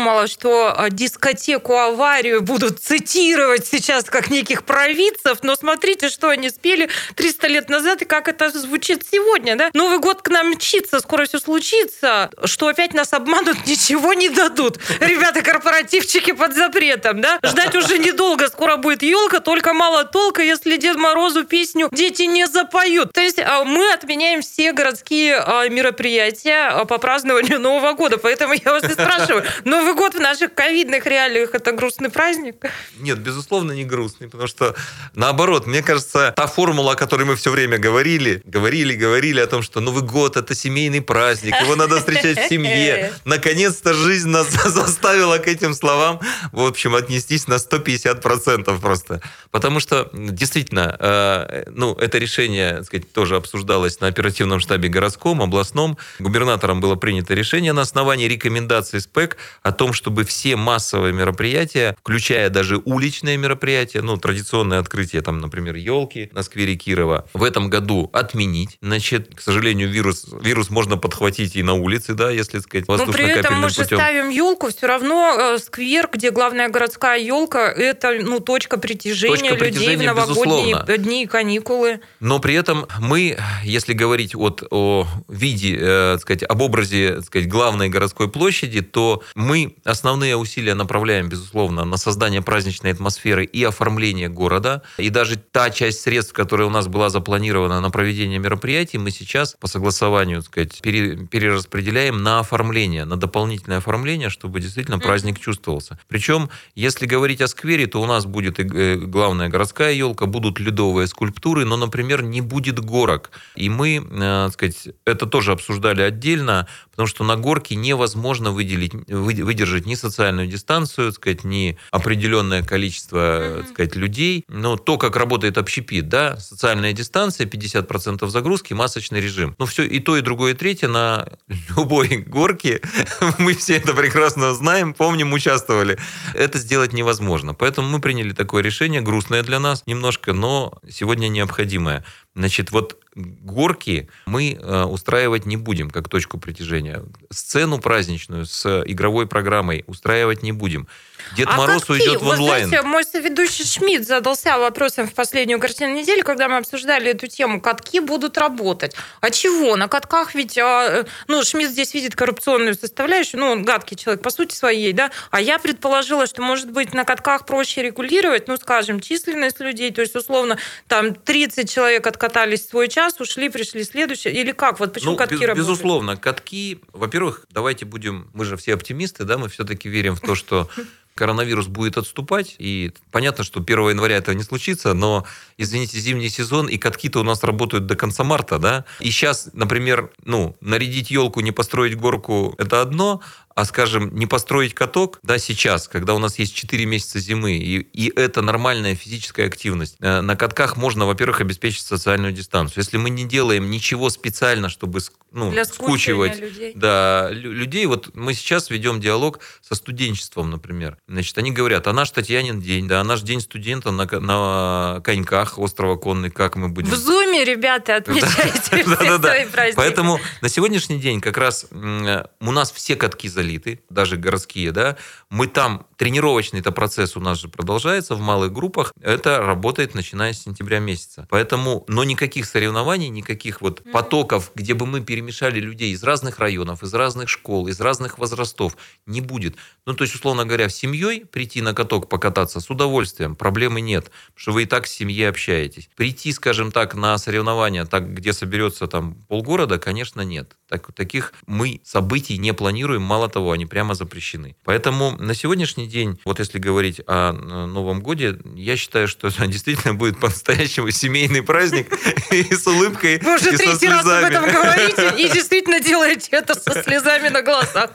Думала, 0.06 0.28
что 0.28 0.72
а, 0.78 0.92
дискотеку 0.92 1.76
аварию 1.76 2.44
будут 2.44 2.80
цитировать 2.80 3.66
сейчас 3.66 4.04
как 4.04 4.30
неких 4.30 4.64
провидцев, 4.64 5.40
но 5.42 5.56
смотрите, 5.56 6.10
что 6.10 6.30
они 6.30 6.52
спели 6.52 6.90
300 7.16 7.48
лет 7.48 7.70
назад 7.70 8.04
и 8.04 8.06
как 8.06 8.28
это 8.28 8.52
звучит 8.52 9.04
сегодня, 9.12 9.56
да? 9.56 9.72
Новый 9.74 9.98
год 9.98 10.22
к 10.22 10.30
нам 10.30 10.52
мчится, 10.52 11.00
скоро 11.00 11.26
все 11.26 11.40
случится, 11.40 12.30
что 12.44 12.68
опять 12.68 12.94
нас 12.94 13.14
обманут, 13.14 13.58
ничего 13.66 14.14
не 14.14 14.30
дадут. 14.30 14.78
Ребята, 15.00 15.42
корпоративчики 15.42 16.34
под 16.34 16.54
запретом, 16.54 17.22
да? 17.22 17.40
Ждать 17.42 17.76
уже 17.76 17.98
недолго, 17.98 18.48
скоро 18.50 18.78
будет 18.78 19.02
елка, 19.02 19.40
только 19.40 19.74
мало 19.74 20.04
толка, 20.04 20.44
если 20.44 20.78
Дед 20.78 20.98
Морозу 20.98 21.46
песню 21.46 21.90
дети 21.92 22.24
не 22.24 22.46
запоют. 22.46 23.12
То 23.12 23.22
есть 23.22 23.40
а, 23.40 23.64
мы 23.64 23.92
отменяем 23.92 24.44
все 24.44 24.72
городские 24.72 25.38
а, 25.38 25.68
мероприятия 25.68 26.86
по 26.86 27.00
празднованию 27.00 27.60
Нового 27.60 27.94
года, 27.94 28.20
поэтому 28.20 28.54
я 28.54 28.72
вас 28.72 28.84
и 28.84 28.94
спрашиваю, 28.94 29.44
Новый 29.64 29.95
год 29.96 30.16
в 30.16 30.20
наших 30.20 30.54
ковидных 30.54 31.06
реалиях 31.06 31.54
это 31.54 31.72
грустный 31.72 32.10
праздник? 32.10 32.56
Нет, 33.00 33.20
безусловно, 33.20 33.72
не 33.72 33.84
грустный, 33.84 34.30
потому 34.30 34.48
что 34.48 34.76
наоборот, 35.14 35.68
мне 35.68 35.82
кажется, 35.82 36.34
та 36.36 36.48
формула, 36.48 36.94
о 36.94 36.96
которой 36.96 37.24
мы 37.24 37.36
все 37.36 37.52
время 37.52 37.78
говорили, 37.78 38.42
говорили, 38.46 38.94
говорили 38.96 39.40
о 39.40 39.48
том, 39.48 39.62
что 39.62 39.80
Новый 39.80 40.04
год 40.04 40.38
это 40.38 40.56
семейный 40.56 41.02
праздник, 41.02 41.56
его 41.62 41.76
надо 41.76 41.98
встречать 41.98 42.38
в 42.38 42.50
семье. 42.50 43.14
Наконец-то 43.26 43.94
жизнь 43.94 44.30
нас 44.30 44.50
заставила 44.66 45.38
к 45.38 45.48
этим 45.48 45.74
словам, 45.74 46.20
в 46.52 46.62
общем, 46.62 46.96
отнестись 46.96 47.48
на 47.48 47.56
150% 47.56 48.80
просто. 48.80 49.22
Потому 49.52 49.80
что 49.80 50.10
действительно, 50.14 50.96
э, 51.00 51.64
ну, 51.72 51.94
это 51.94 52.18
решение, 52.18 52.78
так 52.78 52.86
сказать, 52.86 53.12
тоже 53.12 53.36
обсуждалось 53.36 54.00
на 54.00 54.08
оперативном 54.08 54.60
штабе 54.60 54.90
городском, 54.90 55.42
областном. 55.42 55.98
Губернатором 56.20 56.82
было 56.82 56.96
принято 56.96 57.34
решение 57.34 57.74
на 57.74 57.82
основании 57.82 58.28
рекомендаций 58.28 59.00
СПЭК 59.02 59.38
о 59.64 59.72
том, 59.72 59.85
чтобы 59.94 60.24
все 60.26 60.56
массовые 60.56 61.14
мероприятия, 61.14 61.96
включая 62.00 62.50
даже 62.50 62.82
уличные 62.86 63.38
мероприятия, 63.38 64.02
ну, 64.02 64.18
традиционное 64.18 64.80
открытие, 64.80 65.22
там, 65.22 65.40
например, 65.40 65.76
елки 65.76 66.30
на 66.34 66.44
сквере 66.44 66.76
Кирова, 66.76 67.28
в 67.34 67.44
этом 67.44 67.70
году 67.70 68.10
отменить. 68.14 68.78
Значит, 68.82 69.36
к 69.36 69.42
сожалению, 69.42 69.90
вирус, 69.90 70.28
вирус 70.42 70.70
можно 70.70 70.98
подхватить 70.98 71.56
и 71.56 71.64
на 71.64 71.74
улице, 71.74 72.14
да, 72.14 72.30
если, 72.32 72.60
так 72.60 72.64
сказать, 72.64 72.88
Но 72.88 73.06
при 73.12 73.30
этом 73.30 73.60
мы 73.62 73.70
же 73.70 73.84
путем. 73.84 73.98
ставим 73.98 74.30
елку, 74.30 74.70
все 74.70 74.88
равно 74.88 75.56
э, 75.56 75.58
сквер, 75.60 76.10
где 76.12 76.32
главная 76.32 76.70
городская 76.70 77.20
елка, 77.20 77.72
это, 77.72 78.14
ну, 78.22 78.40
точка 78.40 78.78
притяжения 78.78 79.52
точка 79.52 79.66
людей 79.66 79.96
в 79.96 80.04
новогодние 80.04 80.76
безусловно. 80.76 80.98
дни 80.98 81.24
и 81.24 81.28
каникулы. 81.28 82.00
Но 82.20 82.40
при 82.40 82.56
этом 82.56 82.88
мы, 83.00 83.38
если 83.64 83.94
говорить 83.94 84.36
вот 84.36 84.64
о 84.72 85.08
виде, 85.30 85.78
э, 85.80 86.12
так 86.14 86.22
сказать, 86.22 86.44
об 86.44 86.62
образе, 86.62 87.16
так 87.16 87.26
сказать, 87.26 87.48
главной 87.48 87.90
городской 87.90 88.30
площади, 88.30 88.82
то 88.82 89.24
мы 89.36 89.75
основные 89.84 90.36
усилия 90.36 90.74
направляем, 90.74 91.30
безусловно, 91.30 91.86
на 91.86 91.98
создание 91.98 92.42
праздничной 92.42 92.92
атмосферы 92.92 93.46
и 93.46 93.64
оформление 93.64 94.30
города. 94.30 94.82
И 94.98 95.10
даже 95.10 95.36
та 95.36 95.70
часть 95.70 96.02
средств, 96.02 96.34
которая 96.34 96.68
у 96.68 96.72
нас 96.72 96.88
была 96.88 97.10
запланирована 97.10 97.82
на 97.82 97.92
проведение 97.92 98.40
мероприятий, 98.40 98.98
мы 98.98 99.12
сейчас 99.12 99.56
по 99.60 99.68
согласованию, 99.68 100.38
так 100.38 100.46
сказать, 100.46 100.82
перераспределяем 100.82 102.24
на 102.24 102.40
оформление, 102.40 103.06
на 103.06 103.18
дополнительное 103.18 103.78
оформление, 103.78 104.30
чтобы 104.30 104.60
действительно 104.60 105.00
праздник 105.00 105.40
чувствовался. 105.40 106.00
Причем, 106.08 106.50
если 106.74 107.06
говорить 107.06 107.42
о 107.42 107.48
сквере, 107.48 107.88
то 107.88 108.02
у 108.02 108.06
нас 108.06 108.26
будет 108.26 108.60
и 108.60 108.64
э, 108.64 108.96
главная 108.98 109.50
городская 109.50 109.94
елка, 109.94 110.26
будут 110.26 110.60
ледовые 110.60 111.08
скульптуры, 111.08 111.66
но, 111.66 111.78
например, 111.78 112.24
не 112.24 112.42
будет 112.42 112.80
горок. 112.80 113.32
И 113.56 113.70
мы, 113.70 113.98
э, 113.98 114.46
так 114.46 114.54
сказать, 114.54 114.90
это 115.06 115.26
тоже 115.28 115.52
обсуждали 115.52 116.02
отдельно, 116.02 116.68
потому 116.92 117.08
что 117.08 117.24
на 117.24 117.36
горке 117.36 117.76
невозможно 117.76 118.52
выделить, 118.52 118.94
выдержать 119.08 119.65
ни 119.66 119.96
социальную 119.96 120.48
дистанцию, 120.48 121.12
так 121.12 121.16
сказать, 121.16 121.44
ни 121.44 121.78
определенное 121.92 122.64
количество 122.64 123.56
так 123.58 123.70
сказать, 123.70 123.96
людей. 123.96 124.46
Но 124.48 124.78
то, 124.78 124.98
как 124.98 125.16
работает 125.16 125.58
общепит, 125.58 126.10
да, 126.10 126.38
социальная 126.38 126.94
дистанция, 126.94 127.48
50% 127.48 128.28
загрузки, 128.28 128.74
масочный 128.74 129.22
режим. 129.22 129.56
Ну, 129.58 129.66
все 129.66 129.84
и 129.84 130.00
то, 130.00 130.18
и 130.18 130.22
другое, 130.22 130.54
и 130.54 130.56
третье 130.56 130.88
на 130.88 131.28
любой 131.78 132.18
горке, 132.18 132.82
мы 133.40 133.54
все 133.54 133.78
это 133.78 133.94
прекрасно 133.94 134.54
знаем, 134.54 134.94
помним, 134.94 135.34
участвовали. 135.34 135.98
Это 136.34 136.58
сделать 136.58 136.94
невозможно. 136.94 137.54
Поэтому 137.54 137.90
мы 137.90 138.00
приняли 138.00 138.34
такое 138.34 138.64
решение, 138.64 139.02
грустное 139.02 139.44
для 139.44 139.60
нас 139.60 139.84
немножко, 139.86 140.34
но 140.34 140.80
сегодня 140.90 141.28
необходимое. 141.28 142.04
Значит, 142.36 142.72
вот 142.72 143.00
горки 143.16 144.10
мы 144.26 144.60
э, 144.62 144.84
устраивать 144.84 145.46
не 145.46 145.56
будем 145.56 145.90
как 145.90 146.10
точку 146.10 146.38
притяжения. 146.38 147.04
Сцену 147.32 147.80
праздничную 147.80 148.46
с 148.46 148.84
игровой 148.86 149.26
программой 149.26 149.86
устраивать 149.88 150.44
не 150.44 150.52
будем. 150.52 150.88
Дед 151.36 151.48
а 151.50 151.58
Мороз 151.58 151.90
уйдет 151.90 152.22
в 152.22 152.28
онлайн. 152.28 152.68
знаете, 152.68 152.88
мой 152.88 153.04
соведущий 153.04 153.66
Шмидт 153.66 154.06
задался 154.06 154.58
вопросом 154.58 155.08
в 155.08 155.14
последнюю 155.14 155.60
картину 155.60 155.96
недели, 155.96 156.22
когда 156.22 156.48
мы 156.48 156.58
обсуждали 156.58 157.12
эту 157.12 157.28
тему. 157.28 157.62
Катки 157.62 158.00
будут 158.00 158.38
работать. 158.38 158.96
А 159.22 159.32
чего? 159.32 159.76
На 159.76 159.88
катках 159.88 160.36
ведь... 160.36 160.58
А, 160.58 160.88
э, 160.88 161.06
ну, 161.28 161.44
Шмидт 161.44 161.72
здесь 161.72 161.94
видит 161.94 162.16
коррупционную 162.16 162.76
составляющую. 162.76 163.40
Ну, 163.40 163.48
он 163.48 163.64
гадкий 163.64 163.98
человек 163.98 164.22
по 164.22 164.30
сути 164.30 164.54
своей, 164.54 164.94
да? 164.94 165.10
А 165.32 165.42
я 165.42 165.58
предположила, 165.58 166.28
что, 166.28 166.42
может 166.42 166.70
быть, 166.70 166.94
на 166.94 167.06
катках 167.06 167.46
проще 167.46 167.82
регулировать, 167.82 168.48
ну, 168.48 168.58
скажем, 168.58 169.00
численность 169.00 169.60
людей. 169.60 169.92
То 169.92 170.02
есть, 170.02 170.16
условно, 170.16 170.58
там 170.88 171.16
30 171.16 171.72
человек 171.72 172.06
откатались 172.26 172.68
свой 172.68 172.88
час, 172.88 173.20
ушли, 173.20 173.50
пришли 173.50 173.84
следующие. 173.84 174.34
Или 174.34 174.52
как? 174.52 174.80
Вот 174.80 174.94
почему 174.94 175.12
ну, 175.12 175.18
катки 175.18 175.36
без, 175.36 175.42
работают? 175.42 175.68
Безусловно, 175.68 176.18
катки... 176.18 176.80
Во-первых, 176.94 177.46
давайте 177.52 177.86
будем... 177.86 178.30
Мы 178.34 178.46
же 178.46 178.58
все 178.58 178.74
оптимисты, 178.74 179.24
да? 179.24 179.38
Мы 179.38 179.48
все-таки 179.50 179.90
верим 179.90 180.16
в 180.16 180.22
то, 180.22 180.36
что 180.36 180.70
коронавирус 181.16 181.68
будет 181.68 181.98
отступать, 181.98 182.56
и 182.60 182.92
понятно, 183.12 183.44
что 183.44 183.62
1 183.62 183.90
января 183.90 184.18
это 184.18 184.34
не 184.34 184.44
случится, 184.44 184.94
но, 184.94 185.26
извините, 185.58 185.98
зимний 185.98 186.30
сезон, 186.30 186.68
и 186.68 186.78
катки-то 186.78 187.22
у 187.22 187.24
нас 187.24 187.44
работают 187.44 187.86
до 187.86 187.96
конца 187.96 188.26
марта, 188.26 188.60
да, 188.60 188.86
и 189.00 189.12
сейчас, 189.12 189.50
например, 189.54 190.12
ну, 190.26 190.58
нарядить 190.60 191.12
елку, 191.12 191.40
не 191.40 191.54
построить 191.54 191.96
горку, 191.96 192.54
это 192.58 192.82
одно, 192.82 193.22
а, 193.56 193.64
скажем, 193.64 194.14
не 194.14 194.28
построить 194.28 194.74
каток, 194.74 195.20
да, 195.24 195.38
сейчас, 195.38 195.88
когда 195.88 196.14
у 196.14 196.20
нас 196.20 196.38
есть 196.40 196.54
4 196.54 196.86
месяца 196.86 197.20
зимы, 197.20 197.54
и, 197.54 197.80
и 197.80 198.12
это 198.14 198.42
нормальная 198.42 198.96
физическая 198.96 199.48
активность, 199.48 199.96
э, 200.02 200.20
на 200.20 200.36
катках 200.36 200.76
можно, 200.76 201.06
во-первых, 201.06 201.40
обеспечить 201.40 201.86
социальную 201.86 202.34
дистанцию. 202.34 202.84
Если 202.84 202.98
мы 202.98 203.10
не 203.10 203.24
делаем 203.24 203.70
ничего 203.70 204.10
специально, 204.10 204.68
чтобы 204.68 205.00
ну, 205.32 205.52
Для 205.52 205.64
скучивать 205.64 206.38
людей. 206.38 206.74
Да, 206.76 207.30
людей, 207.32 207.86
вот 207.86 208.14
мы 208.14 208.34
сейчас 208.34 208.70
ведем 208.70 209.00
диалог 209.00 209.40
со 209.62 209.76
студенчеством, 209.76 210.50
например. 210.52 210.98
Значит, 211.08 211.38
они 211.38 211.52
говорят, 211.52 211.88
а 211.88 211.94
наш 211.94 212.12
Татьянин 212.12 212.60
день, 212.60 212.90
да, 212.90 213.00
а 213.00 213.04
наш 213.06 213.22
день 213.22 213.40
студента 213.40 213.92
на, 213.92 214.06
на 214.06 215.02
коньках 215.06 215.58
острова 215.60 215.96
Конный, 215.96 216.30
как 216.30 216.58
мы 216.58 216.68
будем? 216.68 216.92
В 216.92 216.96
Зуме, 216.96 217.46
ребята, 217.46 217.96
отмечайте 217.98 218.84
все 218.84 218.84
свои 218.84 219.46
праздники. 219.46 219.76
Поэтому 219.78 220.20
на 220.42 220.50
сегодняшний 220.50 221.00
день 221.00 221.22
как 221.22 221.38
раз 221.38 221.68
у 221.72 222.52
нас 222.52 222.74
все 222.74 222.98
катки 222.98 223.30
залезли 223.30 223.45
залиты, 223.46 223.82
даже 223.90 224.18
городские, 224.18 224.72
да, 224.72 224.98
мы 225.30 225.48
там, 225.48 225.86
тренировочный 225.98 226.60
это 226.60 226.72
процесс 226.72 227.16
у 227.16 227.20
нас 227.20 227.40
же 227.40 227.48
продолжается 227.48 228.16
в 228.16 228.20
малых 228.20 228.52
группах, 228.52 228.92
это 229.02 229.40
работает 229.40 229.94
начиная 229.94 230.34
с 230.34 230.42
сентября 230.42 230.80
месяца. 230.80 231.28
Поэтому, 231.30 231.86
но 231.88 232.04
никаких 232.04 232.46
соревнований, 232.46 233.10
никаких 233.10 233.62
вот 233.62 233.82
mm-hmm. 233.82 233.92
потоков, 233.92 234.52
где 234.56 234.74
бы 234.74 234.86
мы 234.86 235.02
перемешали 235.02 235.60
людей 235.60 235.94
из 235.94 236.04
разных 236.04 236.40
районов, 236.40 236.82
из 236.84 236.94
разных 236.94 237.30
школ, 237.30 237.68
из 237.68 237.80
разных 237.80 238.18
возрастов, 238.18 238.78
не 239.06 239.22
будет. 239.22 239.56
Ну, 239.86 239.94
то 239.94 240.04
есть, 240.04 240.16
условно 240.16 240.46
говоря, 240.46 240.70
с 240.70 240.76
семьей 240.76 241.26
прийти 241.26 241.62
на 241.62 241.74
каток 241.74 242.10
покататься 242.10 242.60
с 242.60 242.70
удовольствием, 242.70 243.36
проблемы 243.36 243.82
нет, 243.82 244.06
потому 244.06 244.40
что 244.40 244.52
вы 244.54 244.64
и 244.64 244.66
так 244.66 244.88
с 244.88 244.92
семьей 244.92 245.30
общаетесь. 245.30 245.90
Прийти, 245.96 246.32
скажем 246.32 246.72
так, 246.72 246.96
на 246.96 247.18
соревнования, 247.18 247.86
так, 247.86 248.14
где 248.14 248.34
соберется 248.34 248.88
там 248.88 249.16
полгорода, 249.28 249.78
конечно, 249.78 250.22
нет. 250.22 250.56
Так, 250.68 250.92
таких 250.94 251.34
мы 251.46 251.82
событий 251.84 252.38
не 252.40 252.54
планируем, 252.54 253.04
мало 253.04 253.30
того, 253.36 253.52
они 253.52 253.66
прямо 253.66 253.96
запрещены. 253.96 254.56
Поэтому 254.64 255.12
на 255.20 255.36
сегодняшний 255.36 255.88
день, 255.88 256.18
вот 256.24 256.40
если 256.40 256.58
говорить 256.58 257.02
о 257.06 257.34
Новом 257.34 258.02
Годе, 258.02 258.38
я 258.56 258.78
считаю, 258.78 259.10
что 259.10 259.28
это 259.28 259.46
действительно 259.56 259.94
будет 259.94 260.22
по-настоящему 260.22 260.90
семейный 260.92 261.44
праздник 261.44 261.88
и 262.32 262.56
с 262.56 262.66
улыбкой, 262.66 263.20
Вы 263.20 263.36
уже 263.36 263.58
третий 263.58 263.90
раз 263.90 264.06
об 264.06 264.24
этом 264.24 264.46
говорите 264.50 265.16
и 265.18 265.30
действительно 265.34 265.82
делаете 265.82 266.30
это 266.32 266.56
со 266.56 266.82
слезами 266.82 267.28
на 267.28 267.42
глазах. 267.42 267.92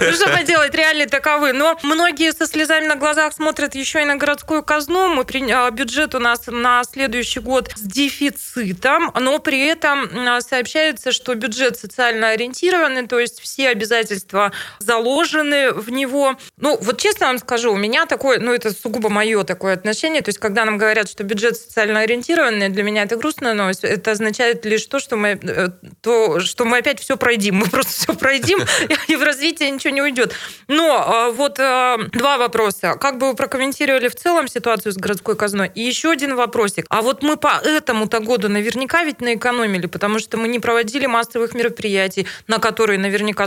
Ну 0.00 0.12
что 0.12 0.28
поделать, 0.30 0.74
реалии 0.74 1.06
таковы. 1.06 1.52
Но 1.52 1.78
многие 1.84 2.32
со 2.32 2.48
слезами 2.48 2.86
на 2.86 2.96
глазах 2.96 3.32
смотрят 3.34 3.76
еще 3.76 4.02
и 4.02 4.04
на 4.04 4.16
городскую 4.16 4.64
казну. 4.64 5.14
Мы 5.14 5.24
а, 5.52 5.70
бюджет 5.70 6.16
у 6.16 6.18
нас 6.18 6.48
на 6.48 6.82
следующий 6.82 7.38
год 7.38 7.70
с 7.76 7.82
дефицитом, 7.82 9.12
но 9.14 9.38
при 9.38 9.64
этом 9.64 10.08
а, 10.12 10.40
сообщается, 10.40 11.12
что 11.12 11.36
бюджет 11.36 11.78
социально 11.78 12.30
ориентированный, 12.30 13.06
то 13.06 13.20
есть 13.20 13.40
все 13.40 13.68
обязательно 13.68 14.07
обязательства 14.08 14.52
заложены 14.78 15.72
в 15.72 15.90
него. 15.90 16.36
Ну, 16.56 16.78
вот 16.80 17.00
честно 17.00 17.26
вам 17.26 17.38
скажу, 17.38 17.72
у 17.72 17.76
меня 17.76 18.06
такое, 18.06 18.38
ну, 18.38 18.52
это 18.52 18.70
сугубо 18.70 19.08
мое 19.08 19.44
такое 19.44 19.74
отношение. 19.74 20.22
То 20.22 20.30
есть, 20.30 20.38
когда 20.38 20.64
нам 20.64 20.78
говорят, 20.78 21.08
что 21.08 21.24
бюджет 21.24 21.56
социально 21.56 22.00
ориентированный, 22.00 22.68
для 22.68 22.82
меня 22.82 23.02
это 23.02 23.16
грустная 23.16 23.54
новость. 23.54 23.84
Это 23.84 24.12
означает 24.12 24.64
лишь 24.64 24.86
то, 24.86 24.98
что 24.98 25.16
мы, 25.16 25.38
э, 25.42 25.68
то, 26.00 26.40
что 26.40 26.64
мы 26.64 26.78
опять 26.78 27.00
все 27.00 27.16
пройдем. 27.16 27.56
Мы 27.56 27.66
просто 27.66 27.92
все 27.92 28.14
пройдем, 28.14 28.60
и 29.08 29.16
в 29.16 29.22
развитие 29.22 29.70
ничего 29.70 29.94
не 29.94 30.02
уйдет. 30.02 30.34
Но 30.68 31.04
а, 31.06 31.30
вот 31.30 31.58
а, 31.60 31.98
два 32.12 32.38
вопроса. 32.38 32.96
Как 33.00 33.18
бы 33.18 33.28
вы 33.28 33.34
прокомментировали 33.34 34.08
в 34.08 34.14
целом 34.14 34.48
ситуацию 34.48 34.92
с 34.92 34.96
городской 34.96 35.36
казной? 35.36 35.70
И 35.74 35.82
еще 35.82 36.10
один 36.10 36.34
вопросик. 36.36 36.86
А 36.88 37.02
вот 37.02 37.22
мы 37.22 37.36
по 37.36 37.60
этому-то 37.62 38.20
году 38.20 38.48
наверняка 38.48 39.04
ведь 39.04 39.20
наэкономили, 39.20 39.86
потому 39.86 40.18
что 40.18 40.36
мы 40.36 40.48
не 40.48 40.58
проводили 40.58 41.06
массовых 41.06 41.54
мероприятий, 41.54 42.26
на 42.46 42.58
которые 42.58 42.98
наверняка 42.98 43.46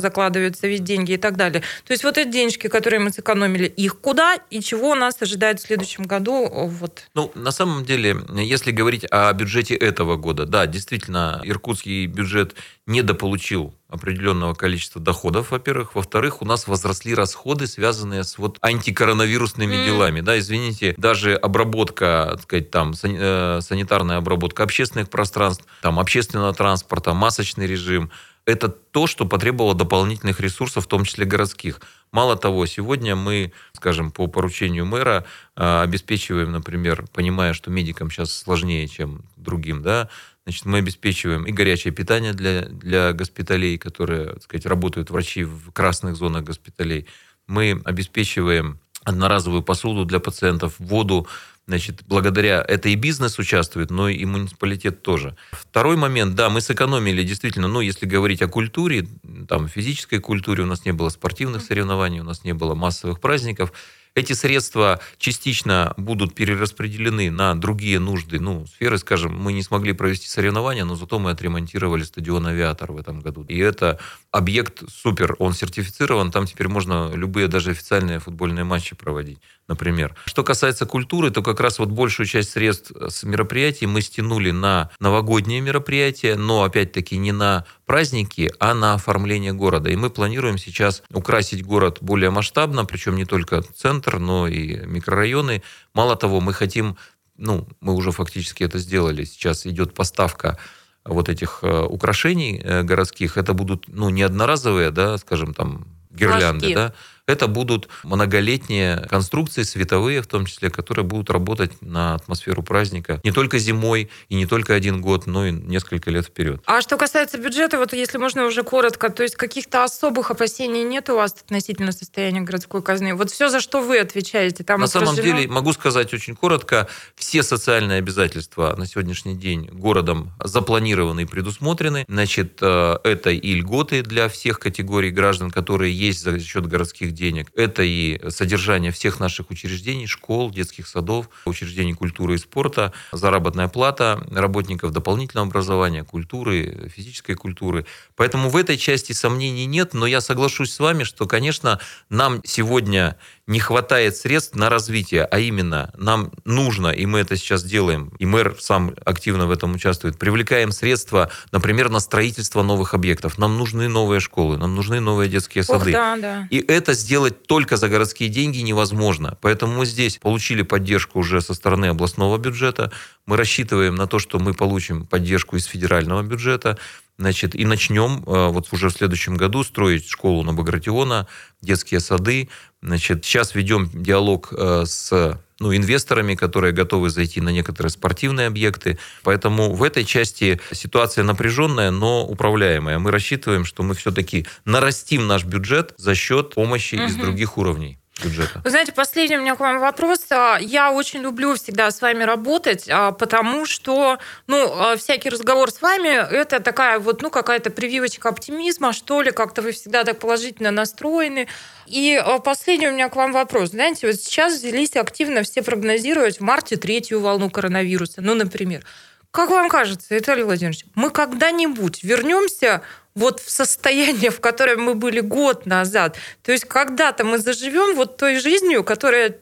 закладываются 0.51 0.67
ведь 0.67 0.83
деньги 0.83 1.13
и 1.13 1.17
так 1.17 1.37
далее. 1.37 1.61
То 1.85 1.93
есть 1.93 2.03
вот 2.03 2.17
эти 2.17 2.29
денежки, 2.29 2.67
которые 2.67 2.99
мы 2.99 3.11
сэкономили, 3.11 3.65
их 3.65 3.99
куда 3.99 4.35
и 4.49 4.61
чего 4.61 4.95
нас 4.95 5.21
ожидает 5.21 5.59
в 5.59 5.63
следующем 5.63 6.03
году? 6.03 6.49
Вот. 6.51 7.03
Ну, 7.13 7.31
на 7.35 7.51
самом 7.51 7.85
деле, 7.85 8.17
если 8.35 8.71
говорить 8.71 9.05
о 9.11 9.31
бюджете 9.33 9.75
этого 9.75 10.15
года, 10.17 10.45
да, 10.45 10.65
действительно, 10.65 11.41
иркутский 11.43 12.05
бюджет 12.07 12.55
недополучил 12.87 13.73
определенного 13.91 14.53
количества 14.53 15.01
доходов, 15.01 15.51
во-первых. 15.51 15.95
Во-вторых, 15.95 16.41
у 16.41 16.45
нас 16.45 16.67
возросли 16.67 17.13
расходы, 17.13 17.67
связанные 17.67 18.23
с 18.23 18.37
вот 18.37 18.57
антикоронавирусными 18.61 19.75
mm. 19.75 19.85
делами. 19.85 20.21
Да, 20.21 20.39
извините, 20.39 20.95
даже 20.97 21.35
обработка, 21.35 22.29
так 22.31 22.41
сказать, 22.43 22.71
там, 22.71 22.93
э, 23.03 23.59
санитарная 23.61 24.17
обработка 24.17 24.63
общественных 24.63 25.09
пространств, 25.09 25.65
там, 25.81 25.99
общественного 25.99 26.53
транспорта, 26.53 27.13
масочный 27.13 27.67
режим, 27.67 28.11
это 28.45 28.69
то, 28.69 29.07
что 29.07 29.25
потребовало 29.25 29.75
дополнительных 29.75 30.39
ресурсов, 30.39 30.85
в 30.85 30.87
том 30.87 31.05
числе 31.05 31.25
городских. 31.25 31.81
Мало 32.11 32.35
того, 32.35 32.65
сегодня 32.65 33.15
мы, 33.15 33.53
скажем, 33.73 34.11
по 34.11 34.27
поручению 34.27 34.85
мэра 34.85 35.25
э, 35.55 35.81
обеспечиваем, 35.81 36.51
например, 36.51 37.05
понимая, 37.13 37.53
что 37.53 37.71
медикам 37.71 38.09
сейчас 38.11 38.33
сложнее, 38.33 38.87
чем 38.87 39.23
другим, 39.37 39.81
да, 39.81 40.09
Значит, 40.43 40.65
мы 40.65 40.79
обеспечиваем 40.79 41.43
и 41.43 41.51
горячее 41.51 41.93
питание 41.93 42.33
для, 42.33 42.63
для 42.63 43.13
госпиталей, 43.13 43.77
которые, 43.77 44.33
так 44.33 44.43
сказать, 44.43 44.65
работают 44.65 45.11
врачи 45.11 45.43
в 45.43 45.71
красных 45.71 46.15
зонах 46.15 46.43
госпиталей. 46.43 47.05
Мы 47.45 47.79
обеспечиваем 47.85 48.79
одноразовую 49.03 49.61
посуду 49.61 50.05
для 50.05 50.19
пациентов, 50.19 50.75
воду. 50.79 51.27
Значит, 51.71 52.01
благодаря 52.05 52.65
это 52.67 52.89
и 52.89 52.95
бизнес 52.95 53.39
участвует, 53.39 53.91
но 53.91 54.09
и 54.09 54.25
муниципалитет 54.25 55.03
тоже. 55.03 55.37
Второй 55.53 55.95
момент, 55.95 56.35
да, 56.35 56.49
мы 56.49 56.59
сэкономили 56.59 57.23
действительно, 57.23 57.69
ну, 57.69 57.79
если 57.79 58.05
говорить 58.05 58.41
о 58.41 58.49
культуре, 58.49 59.07
там, 59.47 59.69
физической 59.69 60.19
культуре, 60.19 60.63
у 60.63 60.65
нас 60.65 60.83
не 60.83 60.91
было 60.91 61.07
спортивных 61.07 61.63
соревнований, 61.63 62.19
у 62.19 62.25
нас 62.25 62.43
не 62.43 62.53
было 62.53 62.75
массовых 62.75 63.21
праздников, 63.21 63.71
эти 64.13 64.33
средства 64.33 64.99
частично 65.17 65.93
будут 65.95 66.35
перераспределены 66.35 67.31
на 67.31 67.55
другие 67.55 67.97
нужды, 67.99 68.41
ну, 68.41 68.65
сферы, 68.65 68.97
скажем, 68.97 69.33
мы 69.33 69.53
не 69.53 69.63
смогли 69.63 69.93
провести 69.93 70.27
соревнования, 70.27 70.83
но 70.83 70.95
зато 70.95 71.17
мы 71.17 71.31
отремонтировали 71.31 72.03
стадион 72.03 72.47
«Авиатор» 72.47 72.91
в 72.91 72.97
этом 72.97 73.21
году. 73.21 73.45
И 73.45 73.57
это 73.57 73.99
объект 74.29 74.83
супер, 74.89 75.37
он 75.39 75.53
сертифицирован, 75.53 76.31
там 76.31 76.45
теперь 76.45 76.67
можно 76.67 77.09
любые 77.13 77.47
даже 77.47 77.71
официальные 77.71 78.19
футбольные 78.19 78.65
матчи 78.65 78.97
проводить, 78.97 79.39
например. 79.71 80.15
Что 80.25 80.43
касается 80.43 80.85
культуры, 80.85 81.31
то 81.31 81.41
как 81.41 81.61
раз 81.61 81.79
вот 81.79 81.89
большую 81.89 82.27
часть 82.27 82.51
средств 82.51 82.91
с 82.91 83.23
мероприятий 83.23 83.87
мы 83.87 84.01
стянули 84.01 84.51
на 84.51 84.89
новогодние 84.99 85.61
мероприятия, 85.61 86.35
но 86.35 86.63
опять-таки 86.63 87.17
не 87.17 87.31
на 87.31 87.65
праздники, 87.85 88.51
а 88.59 88.73
на 88.73 88.93
оформление 88.95 89.53
города. 89.53 89.89
И 89.89 89.95
мы 89.95 90.09
планируем 90.09 90.57
сейчас 90.57 91.03
украсить 91.13 91.63
город 91.65 91.99
более 92.01 92.31
масштабно, 92.31 92.83
причем 92.83 93.15
не 93.15 93.25
только 93.25 93.61
центр, 93.61 94.19
но 94.19 94.47
и 94.47 94.85
микрорайоны. 94.85 95.63
Мало 95.93 96.17
того, 96.17 96.41
мы 96.41 96.53
хотим, 96.53 96.97
ну, 97.37 97.65
мы 97.79 97.93
уже 97.93 98.11
фактически 98.11 98.63
это 98.63 98.77
сделали, 98.77 99.23
сейчас 99.23 99.65
идет 99.65 99.93
поставка 99.93 100.57
вот 101.05 101.29
этих 101.29 101.59
э, 101.61 101.81
украшений 101.83 102.61
э, 102.61 102.83
городских. 102.83 103.37
Это 103.37 103.53
будут, 103.53 103.85
ну, 103.87 104.09
не 104.09 104.21
одноразовые, 104.21 104.91
да, 104.91 105.17
скажем, 105.17 105.53
там, 105.53 105.87
гирлянды, 106.11 106.73
Флажки. 106.73 106.75
да, 106.75 106.93
это 107.27 107.47
будут 107.47 107.87
многолетние 108.03 108.97
конструкции 109.09 109.63
световые, 109.63 110.21
в 110.21 110.27
том 110.27 110.45
числе, 110.45 110.69
которые 110.69 111.05
будут 111.05 111.29
работать 111.29 111.81
на 111.81 112.15
атмосферу 112.15 112.63
праздника 112.63 113.19
не 113.23 113.31
только 113.31 113.59
зимой 113.59 114.09
и 114.29 114.35
не 114.35 114.45
только 114.45 114.73
один 114.73 115.01
год, 115.01 115.27
но 115.27 115.45
и 115.45 115.51
несколько 115.51 116.09
лет 116.09 116.25
вперед. 116.25 116.61
А 116.65 116.81
что 116.81 116.97
касается 116.97 117.37
бюджета, 117.37 117.77
вот 117.77 117.93
если 117.93 118.17
можно 118.17 118.45
уже 118.45 118.63
коротко, 118.63 119.09
то 119.09 119.23
есть 119.23 119.35
каких-то 119.35 119.83
особых 119.83 120.31
опасений 120.31 120.83
нет 120.83 121.09
у 121.09 121.15
вас 121.15 121.33
относительно 121.33 121.91
состояния 121.91 122.41
городской 122.41 122.81
казны? 122.81 123.15
Вот 123.15 123.31
все, 123.31 123.49
за 123.49 123.59
что 123.59 123.81
вы 123.81 123.99
отвечаете, 123.99 124.63
там 124.63 124.81
На 124.81 124.85
отражено... 124.85 125.15
самом 125.15 125.23
деле, 125.23 125.47
могу 125.47 125.73
сказать 125.73 126.13
очень 126.13 126.35
коротко, 126.35 126.87
все 127.15 127.43
социальные 127.43 127.99
обязательства 127.99 128.75
на 128.77 128.85
сегодняшний 128.85 129.35
день 129.35 129.69
городом 129.71 130.31
запланированы 130.43 131.21
и 131.21 131.25
предусмотрены. 131.25 132.05
Значит, 132.07 132.57
э, 132.61 132.97
это 133.03 133.29
и 133.29 133.53
льготы 133.53 134.03
для 134.03 134.27
всех 134.29 134.59
категорий 134.59 135.11
граждан, 135.11 135.51
которые 135.51 135.93
есть 135.93 136.21
за 136.21 136.39
счет 136.39 136.67
городских 136.67 137.10
денег. 137.11 137.51
Это 137.55 137.83
и 137.83 138.19
содержание 138.29 138.91
всех 138.91 139.19
наших 139.19 139.49
учреждений, 139.51 140.07
школ, 140.07 140.51
детских 140.51 140.87
садов, 140.87 141.29
учреждений 141.45 141.93
культуры 141.93 142.35
и 142.35 142.37
спорта, 142.37 142.93
заработная 143.11 143.67
плата 143.67 144.25
работников 144.31 144.91
дополнительного 144.91 145.47
образования, 145.47 146.03
культуры, 146.03 146.91
физической 146.95 147.35
культуры. 147.35 147.85
Поэтому 148.15 148.49
в 148.49 148.57
этой 148.57 148.77
части 148.77 149.13
сомнений 149.13 149.65
нет, 149.65 149.93
но 149.93 150.05
я 150.05 150.21
соглашусь 150.21 150.71
с 150.71 150.79
вами, 150.79 151.03
что, 151.03 151.25
конечно, 151.25 151.79
нам 152.09 152.41
сегодня 152.43 153.17
не 153.47 153.59
хватает 153.59 154.15
средств 154.15 154.55
на 154.55 154.69
развитие, 154.69 155.25
а 155.25 155.39
именно 155.39 155.91
нам 155.97 156.31
нужно, 156.45 156.87
и 156.87 157.05
мы 157.05 157.19
это 157.19 157.35
сейчас 157.35 157.63
делаем, 157.63 158.11
и 158.19 158.25
мэр 158.25 158.55
сам 158.59 158.93
активно 159.05 159.47
в 159.47 159.51
этом 159.51 159.73
участвует, 159.73 160.17
привлекаем 160.17 160.71
средства, 160.71 161.29
например, 161.51 161.89
на 161.89 161.99
строительство 161.99 162.63
новых 162.63 162.93
объектов. 162.93 163.37
Нам 163.37 163.57
нужны 163.57 163.87
новые 163.87 164.19
школы, 164.19 164.57
нам 164.57 164.75
нужны 164.75 164.99
новые 164.99 165.29
детские 165.29 165.63
сады. 165.63 165.91
Ох, 165.91 165.93
да, 165.93 166.17
да. 166.17 166.47
И 166.49 166.59
это 166.59 166.93
сделать 166.93 167.47
только 167.47 167.77
за 167.77 167.89
городские 167.89 168.29
деньги 168.29 168.59
невозможно. 168.59 169.37
Поэтому 169.41 169.77
мы 169.79 169.85
здесь 169.85 170.17
получили 170.17 170.61
поддержку 170.61 171.19
уже 171.19 171.41
со 171.41 171.53
стороны 171.53 171.87
областного 171.87 172.37
бюджета. 172.37 172.91
Мы 173.25 173.37
рассчитываем 173.37 173.95
на 173.95 174.07
то, 174.07 174.19
что 174.19 174.39
мы 174.39 174.53
получим 174.53 175.05
поддержку 175.05 175.55
из 175.55 175.65
федерального 175.65 176.21
бюджета. 176.23 176.77
Значит, 177.21 177.53
и 177.53 177.65
начнем 177.65 178.23
э, 178.25 178.47
вот 178.47 178.69
уже 178.71 178.89
в 178.89 178.93
следующем 178.93 179.37
году 179.37 179.63
строить 179.63 180.09
школу 180.09 180.41
на 180.41 180.53
Багратиона, 180.53 181.27
детские 181.61 181.99
сады. 181.99 182.49
Значит, 182.81 183.23
сейчас 183.23 183.53
ведем 183.53 183.91
диалог 183.93 184.51
э, 184.51 184.85
с 184.87 185.39
ну, 185.59 185.75
инвесторами, 185.75 186.33
которые 186.33 186.73
готовы 186.73 187.11
зайти 187.11 187.39
на 187.39 187.49
некоторые 187.49 187.91
спортивные 187.91 188.47
объекты. 188.47 188.97
Поэтому 189.21 189.71
в 189.71 189.83
этой 189.83 190.03
части 190.03 190.59
ситуация 190.71 191.23
напряженная, 191.23 191.91
но 191.91 192.25
управляемая. 192.25 192.97
Мы 192.97 193.11
рассчитываем, 193.11 193.65
что 193.65 193.83
мы 193.83 193.93
все-таки 193.93 194.47
нарастим 194.65 195.27
наш 195.27 195.43
бюджет 195.43 195.93
за 195.97 196.15
счет 196.15 196.55
помощи 196.55 196.95
угу. 196.95 197.03
из 197.03 197.15
других 197.17 197.59
уровней 197.59 198.00
бюджета. 198.23 198.61
Вы 198.63 198.69
знаете, 198.69 198.91
последний 198.91 199.37
у 199.37 199.41
меня 199.41 199.55
к 199.55 199.59
вам 199.59 199.79
вопрос. 199.79 200.25
А, 200.29 200.57
я 200.59 200.91
очень 200.91 201.21
люблю 201.21 201.55
всегда 201.55 201.91
с 201.91 202.01
вами 202.01 202.23
работать, 202.23 202.87
а, 202.89 203.11
потому 203.11 203.65
что, 203.65 204.19
ну, 204.47 204.71
а, 204.73 204.97
всякий 204.97 205.29
разговор 205.29 205.71
с 205.71 205.81
вами– 205.81 206.07
это 206.31 206.59
такая 206.59 206.99
вот, 206.99 207.21
ну, 207.21 207.29
какая-то 207.29 207.69
прививочка 207.69 208.29
оптимизма, 208.29 208.93
что 208.93 209.21
ли, 209.21 209.31
как-то 209.31 209.61
вы 209.61 209.71
всегда 209.71 210.03
так 210.03 210.19
положительно 210.19 210.71
настроены. 210.71 211.47
И 211.87 212.21
последний 212.43 212.87
у 212.87 212.93
меня 212.93 213.09
к 213.09 213.15
вам 213.15 213.33
вопрос. 213.33 213.71
Знаете, 213.71 214.07
вот 214.07 214.15
сейчас 214.15 214.53
взялись 214.53 214.95
активно 214.95 215.43
все 215.43 215.61
прогнозировать 215.61 216.39
в 216.39 216.43
марте 216.43 216.77
третью 216.77 217.19
волну 217.19 217.49
коронавируса, 217.49 218.21
ну, 218.21 218.35
например. 218.35 218.83
Как 219.31 219.49
вам 219.49 219.69
кажется, 219.69 220.13
Виталий 220.13 220.43
Владимирович, 220.43 220.85
мы 220.93 221.09
когда-нибудь 221.09 222.03
вернемся 222.03 222.81
вот 223.15 223.39
в 223.39 223.49
состояние, 223.49 224.31
в 224.31 224.39
котором 224.39 224.83
мы 224.83 224.95
были 224.95 225.19
год 225.19 225.65
назад. 225.65 226.17
То 226.43 226.51
есть 226.51 226.65
когда-то 226.65 227.23
мы 227.23 227.37
заживем 227.39 227.95
вот 227.95 228.17
той 228.17 228.39
жизнью, 228.39 228.83
которая 228.83 229.37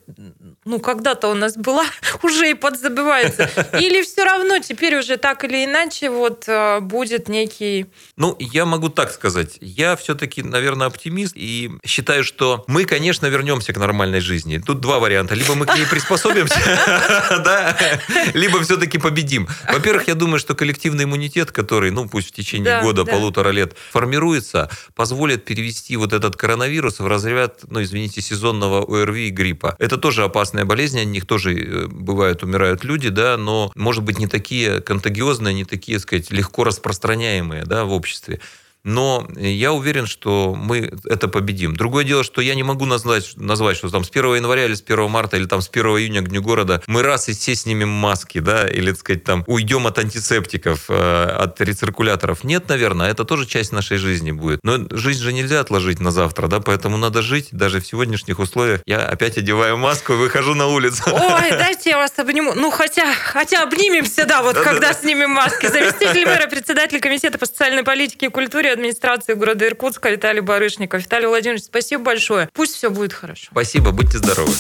ну, 0.65 0.79
когда-то 0.79 1.29
у 1.29 1.33
нас 1.33 1.55
была, 1.55 1.85
уже 2.23 2.51
и 2.51 2.53
подзабывается. 2.53 3.49
Или 3.79 4.03
все 4.03 4.23
равно 4.23 4.59
теперь 4.59 4.97
уже 4.97 5.17
так 5.17 5.43
или 5.43 5.65
иначе 5.65 6.09
вот 6.09 6.45
э, 6.47 6.79
будет 6.79 7.27
некий... 7.27 7.87
Ну, 8.17 8.35
я 8.39 8.65
могу 8.65 8.89
так 8.89 9.11
сказать. 9.11 9.57
Я 9.61 9.95
все-таки, 9.95 10.43
наверное, 10.43 10.87
оптимист 10.87 11.33
и 11.35 11.71
считаю, 11.85 12.23
что 12.23 12.63
мы, 12.67 12.85
конечно, 12.85 13.25
вернемся 13.25 13.73
к 13.73 13.77
нормальной 13.77 14.19
жизни. 14.19 14.61
Тут 14.63 14.79
два 14.79 14.99
варианта. 14.99 15.35
Либо 15.35 15.55
мы 15.55 15.65
к 15.65 15.75
ней 15.75 15.85
приспособимся, 15.85 16.59
либо 18.33 18.61
все-таки 18.61 18.97
победим. 18.97 19.47
Во-первых, 19.71 20.07
я 20.07 20.15
думаю, 20.15 20.39
что 20.39 20.55
коллективный 20.55 21.05
иммунитет, 21.05 21.51
который, 21.51 21.91
ну, 21.91 22.07
пусть 22.07 22.29
в 22.29 22.31
течение 22.31 22.81
года, 22.81 23.05
полутора 23.05 23.49
лет 23.49 23.58
формируется, 23.91 24.69
позволит 24.95 25.45
перевести 25.45 25.97
вот 25.97 26.13
этот 26.13 26.35
коронавирус 26.35 26.99
в 26.99 27.07
разряд, 27.07 27.61
ну, 27.69 27.81
извините, 27.81 28.21
сезонного 28.21 28.83
ОРВИ 28.83 29.27
и 29.27 29.31
гриппа. 29.31 29.75
Это 29.79 29.97
тоже 29.97 30.23
опасная 30.23 30.65
болезнь, 30.65 30.99
от 30.99 31.07
них 31.07 31.25
тоже 31.25 31.53
э, 31.53 31.87
бывают, 31.87 32.43
умирают 32.43 32.83
люди, 32.83 33.09
да, 33.09 33.37
но, 33.37 33.71
может 33.75 34.03
быть, 34.03 34.19
не 34.19 34.27
такие 34.27 34.81
контагиозные, 34.81 35.53
не 35.53 35.65
такие, 35.65 35.99
сказать, 35.99 36.31
легко 36.31 36.63
распространяемые, 36.63 37.63
да, 37.65 37.85
в 37.85 37.91
обществе. 37.91 38.39
Но 38.83 39.27
я 39.35 39.73
уверен, 39.73 40.05
что 40.05 40.55
мы 40.55 40.91
это 41.05 41.27
победим. 41.27 41.75
Другое 41.75 42.03
дело, 42.03 42.23
что 42.23 42.41
я 42.41 42.55
не 42.55 42.63
могу 42.63 42.85
назвать, 42.85 43.33
назвать 43.35 43.77
что 43.77 43.89
там 43.89 44.03
с 44.03 44.09
1 44.09 44.35
января 44.35 44.65
или 44.65 44.73
с 44.73 44.81
1 44.81 45.09
марта 45.09 45.37
или 45.37 45.45
там 45.45 45.61
с 45.61 45.69
1 45.69 45.85
июня 45.85 46.21
к 46.21 46.29
Дню 46.29 46.41
города 46.41 46.81
мы 46.87 47.03
раз 47.03 47.29
и 47.29 47.33
все 47.33 47.55
снимем 47.55 47.89
маски, 47.89 48.39
да, 48.39 48.67
или, 48.67 48.91
так 48.91 48.99
сказать, 48.99 49.23
там 49.23 49.43
уйдем 49.47 49.87
от 49.87 49.99
антисептиков, 49.99 50.85
э, 50.89 51.23
от 51.39 51.59
рециркуляторов. 51.61 52.43
Нет, 52.43 52.69
наверное, 52.69 53.11
это 53.11 53.25
тоже 53.25 53.45
часть 53.45 53.71
нашей 53.71 53.97
жизни 53.97 54.31
будет. 54.31 54.59
Но 54.63 54.87
жизнь 54.91 55.21
же 55.21 55.33
нельзя 55.33 55.59
отложить 55.59 55.99
на 55.99 56.11
завтра, 56.11 56.47
да, 56.47 56.59
поэтому 56.59 56.97
надо 56.97 57.21
жить 57.21 57.49
даже 57.51 57.81
в 57.81 57.87
сегодняшних 57.87 58.39
условиях. 58.39 58.81
Я 58.85 58.99
опять 58.99 59.37
одеваю 59.37 59.77
маску 59.77 60.13
и 60.13 60.15
выхожу 60.15 60.55
на 60.55 60.67
улицу. 60.67 61.03
Ой, 61.07 61.49
дайте 61.51 61.91
я 61.91 61.97
вас 61.97 62.13
обниму. 62.17 62.53
Ну, 62.55 62.71
хотя, 62.71 63.13
хотя 63.13 63.63
обнимемся, 63.63 64.25
да, 64.25 64.41
вот 64.41 64.55
да, 64.55 64.63
когда 64.63 64.89
да. 64.89 64.93
снимем 64.93 65.31
маски. 65.31 65.67
Заместитель 65.67 66.25
мэра, 66.25 66.47
председатель 66.47 66.99
комитета 66.99 67.37
по 67.37 67.45
социальной 67.45 67.83
политике 67.83 68.27
и 68.27 68.29
культуре 68.29 68.68
администрации 68.73 69.33
города 69.33 69.67
Иркутска 69.67 70.09
Виталий 70.09 70.41
Барышников. 70.41 71.01
Виталий 71.03 71.27
Владимирович, 71.27 71.63
спасибо 71.63 72.03
большое. 72.03 72.49
Пусть 72.53 72.75
все 72.75 72.89
будет 72.89 73.13
хорошо. 73.13 73.47
Спасибо, 73.51 73.91
будьте 73.91 74.17
здоровы. 74.17 74.53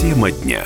Тема 0.00 0.30
дня. 0.30 0.62